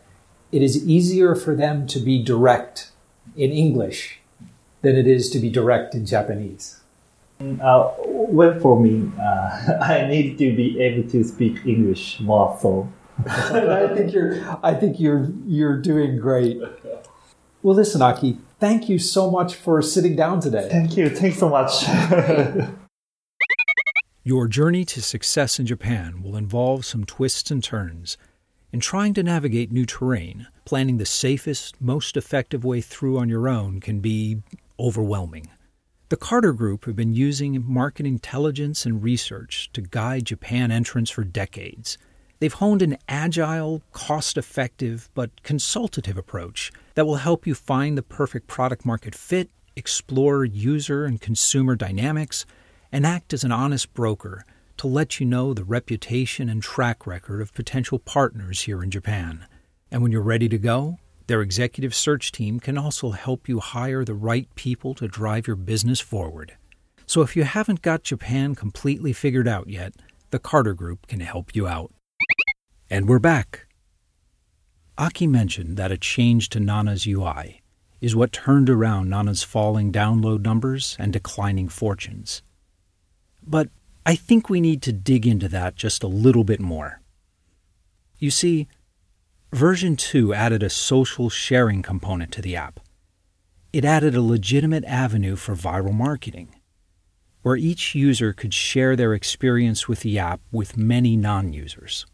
it 0.51 0.61
is 0.61 0.85
easier 0.85 1.33
for 1.33 1.55
them 1.55 1.88
to 1.88 1.99
be 1.99 2.21
direct 2.21 2.91
in 3.38 3.51
English 3.51 4.19
than 4.81 4.97
it 4.97 5.07
is 5.07 5.29
to 5.29 5.39
be 5.39 5.49
direct 5.49 5.95
in 5.95 6.05
Japanese. 6.05 6.81
Uh, 7.39 7.91
well, 8.05 8.59
for 8.59 8.79
me, 8.79 9.11
uh, 9.17 9.79
I 9.81 10.07
need 10.09 10.38
to 10.39 10.53
be 10.53 10.81
able 10.81 11.09
to 11.11 11.23
speak 11.23 11.65
English 11.65 12.19
more 12.19 12.57
so. 12.61 12.89
I 13.28 13.88
think 13.93 14.13
you're 14.13 14.60
I 14.63 14.73
think 14.73 14.99
you're 14.99 15.32
you're 15.45 15.82
doing 15.82 16.17
great. 16.17 16.60
Well, 17.63 17.75
listen, 17.75 18.01
Aki, 18.01 18.38
thank 18.60 18.89
you 18.89 18.99
so 18.99 19.32
much 19.32 19.56
for 19.56 19.82
sitting 19.82 20.15
down 20.15 20.39
today. 20.39 20.67
Thank 20.69 20.97
you. 20.97 21.10
Thanks 21.10 21.39
so 21.39 21.49
much. 21.49 21.86
Your 24.23 24.47
journey 24.47 24.86
to 24.86 25.01
success 25.04 25.60
in 25.60 25.67
Japan 25.67 26.23
will 26.23 26.36
involve 26.36 26.84
some 26.84 27.06
twists 27.06 27.51
and 27.51 27.63
turns. 27.63 28.17
In 28.71 28.80
trying 28.80 29.13
to 29.13 29.23
navigate 29.23 29.71
new 29.71 29.86
terrain, 29.86 30.47
planning 30.65 30.97
the 30.97 31.06
safest, 31.06 31.80
most 31.80 32.17
effective 32.17 32.65
way 32.65 32.82
through 32.82 33.19
on 33.19 33.30
your 33.30 33.47
own 33.47 33.80
can 33.80 33.99
be 33.99 34.41
overwhelming. 34.80 35.49
The 36.10 36.17
Carter 36.17 36.54
Group 36.54 36.86
have 36.86 36.95
been 36.95 37.13
using 37.13 37.63
market 37.65 38.06
intelligence 38.06 38.86
and 38.86 39.01
research 39.04 39.69
to 39.73 39.82
guide 39.82 40.25
Japan 40.25 40.71
entrants 40.71 41.12
for 41.12 41.23
decades. 41.23 41.97
They've 42.45 42.53
honed 42.53 42.84
an 42.84 42.99
agile, 43.10 43.81
cost 43.91 44.38
effective, 44.38 45.10
but 45.15 45.41
consultative 45.41 46.15
approach 46.15 46.71
that 46.93 47.08
will 47.08 47.15
help 47.15 47.47
you 47.47 47.55
find 47.55 47.97
the 47.97 48.03
perfect 48.03 48.45
product 48.45 48.86
market 48.86 49.15
fit, 49.15 49.49
explore 49.75 50.45
user 50.45 51.05
and 51.05 51.19
consumer 51.19 51.75
dynamics, 51.75 52.45
and 52.91 53.03
act 53.03 53.34
as 53.34 53.43
an 53.43 53.51
honest 53.51 53.95
broker 53.95 54.45
to 54.77 54.86
let 54.86 55.19
you 55.19 55.25
know 55.25 55.55
the 55.55 55.63
reputation 55.63 56.47
and 56.47 56.62
track 56.62 57.08
record 57.08 57.41
of 57.41 57.51
potential 57.55 57.97
partners 57.97 58.62
here 58.62 58.84
in 58.84 58.91
Japan. 58.91 59.47
And 59.89 60.03
when 60.03 60.12
you're 60.12 60.21
ready 60.21 60.47
to 60.49 60.60
go, 60.60 60.99
their 61.25 61.41
executive 61.41 61.95
search 61.95 62.31
team 62.31 62.60
can 62.60 62.77
also 62.77 63.10
help 63.10 63.49
you 63.49 63.60
hire 63.60 64.05
the 64.05 64.13
right 64.13 64.47
people 64.53 64.93
to 64.93 65.08
drive 65.08 65.47
your 65.47 65.55
business 65.55 65.99
forward. 65.99 66.55
So 67.08 67.23
if 67.23 67.36
you 67.36 67.43
haven't 67.43 67.81
got 67.81 68.03
Japan 68.03 68.53
completely 68.53 69.13
figured 69.13 69.47
out 69.47 69.67
yet, 69.67 69.95
the 70.29 70.38
Carter 70.38 70.75
Group 70.75 71.08
can 71.08 71.21
help 71.21 71.55
you 71.55 71.65
out. 71.65 71.91
And 72.95 73.10
we're 73.10 73.19
back. 73.19 73.67
Aki 74.97 75.27
mentioned 75.27 75.75
that 75.75 75.91
a 75.91 75.97
change 75.97 76.47
to 76.47 76.62
Nana's 76.62 77.05
UI 77.05 77.62
is 77.99 78.15
what 78.15 78.31
turned 78.31 78.69
around 78.69 79.10
Nana's 79.10 79.43
falling 79.43 79.91
download 79.91 80.43
numbers 80.43 80.95
and 80.97 81.12
declining 81.12 81.67
fortunes. 81.67 82.41
But 83.45 83.67
I 84.05 84.15
think 84.15 84.49
we 84.49 84.62
need 84.62 84.81
to 84.84 84.93
dig 84.93 85.27
into 85.27 85.49
that 85.49 85.75
just 85.75 86.03
a 86.03 86.08
little 86.08 86.45
bit 86.45 86.62
more. 86.62 87.01
You 88.17 88.31
see, 88.31 88.69
version 89.51 89.97
2 89.97 90.34
added 90.34 90.63
a 90.63 90.69
social 90.69 91.29
sharing 91.29 91.81
component 91.81 92.31
to 92.31 92.41
the 92.41 92.55
app. 92.55 92.79
It 93.73 93.84
added 93.84 94.15
a 94.15 94.21
legitimate 94.21 94.86
avenue 94.86 95.36
for 95.36 95.53
viral 95.53 95.93
marketing, 95.93 96.55
where 97.41 97.58
each 97.58 97.93
user 97.93 98.31
could 98.31 98.53
share 98.53 98.95
their 98.95 99.13
experience 99.13 99.89
with 99.89 99.99
the 99.99 100.17
app 100.17 100.39
with 100.49 100.77
many 100.77 101.17
non 101.17 101.51
users. 101.51 102.05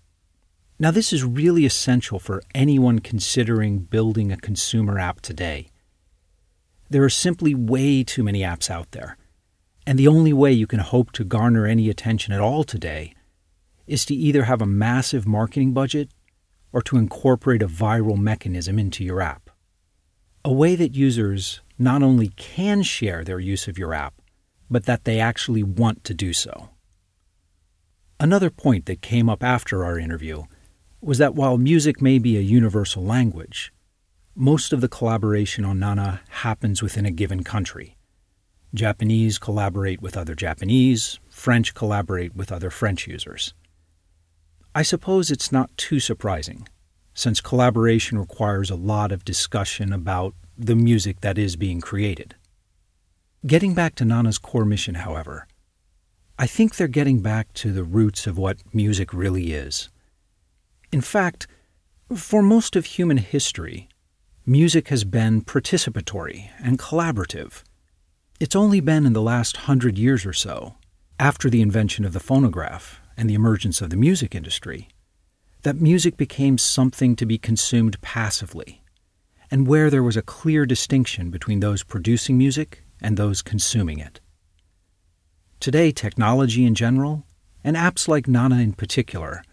Now, 0.81 0.89
this 0.89 1.13
is 1.13 1.23
really 1.23 1.63
essential 1.63 2.17
for 2.17 2.41
anyone 2.55 2.97
considering 2.97 3.77
building 3.77 4.31
a 4.31 4.35
consumer 4.35 4.97
app 4.97 5.21
today. 5.21 5.67
There 6.89 7.03
are 7.03 7.09
simply 7.09 7.53
way 7.53 8.03
too 8.03 8.23
many 8.23 8.39
apps 8.39 8.67
out 8.67 8.89
there, 8.89 9.15
and 9.85 9.99
the 9.99 10.07
only 10.07 10.33
way 10.33 10.51
you 10.51 10.65
can 10.65 10.79
hope 10.79 11.11
to 11.11 11.23
garner 11.23 11.67
any 11.67 11.87
attention 11.87 12.33
at 12.33 12.41
all 12.41 12.63
today 12.63 13.13
is 13.85 14.05
to 14.05 14.15
either 14.15 14.45
have 14.45 14.59
a 14.59 14.65
massive 14.65 15.27
marketing 15.27 15.71
budget 15.71 16.09
or 16.73 16.81
to 16.81 16.97
incorporate 16.97 17.61
a 17.61 17.67
viral 17.67 18.17
mechanism 18.17 18.79
into 18.79 19.03
your 19.03 19.21
app. 19.21 19.51
A 20.43 20.51
way 20.51 20.75
that 20.75 20.95
users 20.95 21.61
not 21.77 22.01
only 22.01 22.29
can 22.29 22.81
share 22.81 23.23
their 23.23 23.39
use 23.39 23.67
of 23.67 23.77
your 23.77 23.93
app, 23.93 24.15
but 24.67 24.85
that 24.85 25.03
they 25.03 25.19
actually 25.19 25.61
want 25.61 26.03
to 26.05 26.15
do 26.15 26.33
so. 26.33 26.71
Another 28.19 28.49
point 28.49 28.87
that 28.87 29.03
came 29.03 29.29
up 29.29 29.43
after 29.43 29.85
our 29.85 29.99
interview 29.99 30.45
was 31.01 31.17
that 31.17 31.35
while 31.35 31.57
music 31.57 32.01
may 32.01 32.19
be 32.19 32.37
a 32.37 32.41
universal 32.41 33.03
language, 33.03 33.73
most 34.35 34.71
of 34.71 34.81
the 34.81 34.87
collaboration 34.87 35.65
on 35.65 35.79
Nana 35.79 36.21
happens 36.29 36.81
within 36.81 37.05
a 37.05 37.11
given 37.11 37.43
country. 37.43 37.97
Japanese 38.73 39.37
collaborate 39.37 40.01
with 40.01 40.15
other 40.15 40.35
Japanese, 40.35 41.19
French 41.27 41.73
collaborate 41.73 42.35
with 42.35 42.51
other 42.51 42.69
French 42.69 43.07
users. 43.07 43.53
I 44.73 44.83
suppose 44.83 45.29
it's 45.29 45.51
not 45.51 45.75
too 45.75 45.99
surprising, 45.99 46.67
since 47.13 47.41
collaboration 47.41 48.17
requires 48.17 48.69
a 48.69 48.75
lot 48.75 49.11
of 49.11 49.25
discussion 49.25 49.91
about 49.91 50.33
the 50.57 50.75
music 50.75 51.21
that 51.21 51.37
is 51.37 51.55
being 51.55 51.81
created. 51.81 52.35
Getting 53.45 53.73
back 53.73 53.95
to 53.95 54.05
Nana's 54.05 54.37
core 54.37 54.65
mission, 54.65 54.95
however, 54.95 55.47
I 56.37 56.47
think 56.47 56.75
they're 56.75 56.87
getting 56.87 57.21
back 57.21 57.51
to 57.55 57.73
the 57.73 57.83
roots 57.83 58.27
of 58.27 58.37
what 58.37 58.59
music 58.73 59.13
really 59.13 59.51
is. 59.51 59.89
In 60.91 61.01
fact, 61.01 61.47
for 62.13 62.41
most 62.41 62.75
of 62.75 62.85
human 62.85 63.17
history, 63.17 63.87
music 64.45 64.89
has 64.89 65.05
been 65.05 65.41
participatory 65.41 66.49
and 66.61 66.77
collaborative. 66.77 67.63
It's 68.41 68.55
only 68.55 68.81
been 68.81 69.05
in 69.05 69.13
the 69.13 69.21
last 69.21 69.55
hundred 69.55 69.97
years 69.97 70.25
or 70.25 70.33
so, 70.33 70.75
after 71.17 71.49
the 71.49 71.61
invention 71.61 72.03
of 72.03 72.11
the 72.11 72.19
phonograph 72.19 72.99
and 73.15 73.29
the 73.29 73.35
emergence 73.35 73.79
of 73.79 73.89
the 73.89 73.95
music 73.95 74.35
industry, 74.35 74.89
that 75.61 75.79
music 75.79 76.17
became 76.17 76.57
something 76.57 77.15
to 77.15 77.25
be 77.25 77.37
consumed 77.37 78.01
passively, 78.01 78.83
and 79.49 79.67
where 79.67 79.89
there 79.89 80.03
was 80.03 80.17
a 80.17 80.21
clear 80.21 80.65
distinction 80.65 81.29
between 81.29 81.61
those 81.61 81.83
producing 81.83 82.37
music 82.37 82.83
and 82.99 83.15
those 83.15 83.41
consuming 83.41 83.99
it. 83.99 84.19
Today, 85.61 85.91
technology 85.91 86.65
in 86.65 86.75
general, 86.75 87.23
and 87.63 87.77
apps 87.77 88.07
like 88.07 88.27
Nana 88.27 88.57
in 88.57 88.73
particular, 88.73 89.43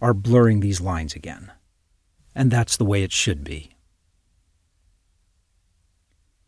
are 0.00 0.14
blurring 0.14 0.60
these 0.60 0.80
lines 0.80 1.14
again. 1.14 1.52
And 2.34 2.50
that's 2.50 2.76
the 2.76 2.84
way 2.84 3.02
it 3.02 3.12
should 3.12 3.44
be. 3.44 3.70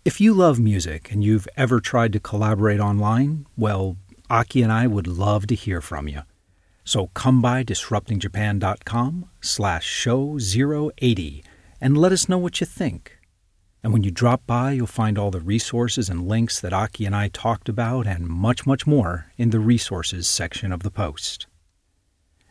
If 0.05 0.21
you 0.21 0.33
love 0.33 0.59
music 0.59 1.11
and 1.13 1.23
you've 1.23 1.49
ever 1.57 1.81
tried 1.81 2.13
to 2.15 2.21
collaborate 2.21 2.81
online, 2.81 3.47
well, 3.57 3.97
Aki 4.31 4.63
and 4.63 4.73
I 4.73 4.87
would 4.87 5.07
love 5.07 5.47
to 5.49 5.55
hear 5.55 5.81
from 5.81 6.09
you. 6.09 6.23
So 6.85 7.09
come 7.09 7.43
by 7.43 7.63
disruptingjapan.com 7.65 9.29
slash 9.41 9.85
show 9.85 10.39
080 10.39 11.45
and 11.81 11.99
let 11.99 12.13
us 12.13 12.29
know 12.29 12.39
what 12.39 12.61
you 12.61 12.67
think. 12.67 13.19
And 13.83 13.93
when 13.93 14.03
you 14.03 14.11
drop 14.11 14.47
by, 14.47 14.73
you'll 14.73 14.87
find 14.87 15.19
all 15.19 15.31
the 15.31 15.41
resources 15.41 16.09
and 16.09 16.29
links 16.29 16.61
that 16.61 16.73
Aki 16.73 17.07
and 17.07 17.17
I 17.17 17.29
talked 17.29 17.69
about 17.69 18.07
and 18.07 18.27
much, 18.27 18.67
much 18.67 18.87
more 18.87 19.33
in 19.37 19.51
the 19.51 19.61
resources 19.61 20.29
section 20.29 20.73
of 20.73 20.83
the 20.83 20.91
post. 20.91 21.47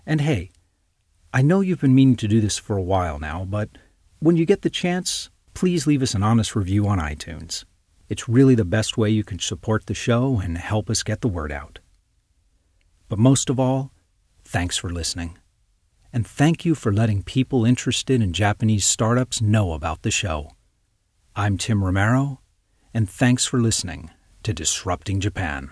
And 0.06 0.22
hey, 0.22 0.52
I 1.32 1.44
know 1.44 1.62
you've 1.62 1.82
been 1.82 1.94
meaning 1.94 2.16
to 2.18 2.28
do 2.28 2.42
this 2.42 2.58
for 2.58 2.76
a 2.76 2.82
while 2.82 3.20
now, 3.20 3.46
but 3.46 3.70
when 4.18 4.36
you 4.36 4.48
get 4.48 4.64
the 4.64 4.70
chance, 4.70 5.30
please 5.54 5.86
leave 5.86 6.02
us 6.02 6.16
an 6.16 6.24
honest 6.24 6.56
review 6.56 6.88
on 6.88 6.98
iTunes. 6.98 7.66
It's 8.10 8.28
really 8.28 8.56
the 8.56 8.66
best 8.66 8.98
way 8.98 9.12
you 9.12 9.24
can 9.24 9.38
support 9.38 9.86
the 9.86 9.94
show 9.94 10.40
and 10.44 10.58
help 10.58 10.90
us 10.90 11.04
get 11.04 11.22
the 11.22 11.28
word 11.28 11.52
out. 11.52 11.78
But 13.10 13.20
most 13.20 13.48
of 13.52 13.60
all, 13.60 13.92
thanks 14.44 14.76
for 14.76 14.90
listening. 14.90 15.38
And 16.12 16.26
thank 16.26 16.66
you 16.66 16.74
for 16.74 16.92
letting 16.92 17.22
people 17.22 17.64
interested 17.64 18.24
in 18.24 18.34
Japanese 18.34 18.88
startups 18.88 19.40
know 19.40 19.74
about 19.74 20.02
the 20.02 20.10
show. 20.10 20.54
I'm 21.36 21.60
Tim 21.60 21.84
Romero, 21.84 22.42
and 22.92 23.08
thanks 23.08 23.46
for 23.46 23.62
listening 23.62 24.10
to 24.42 24.52
Disrupting 24.52 25.20
Japan. 25.20 25.72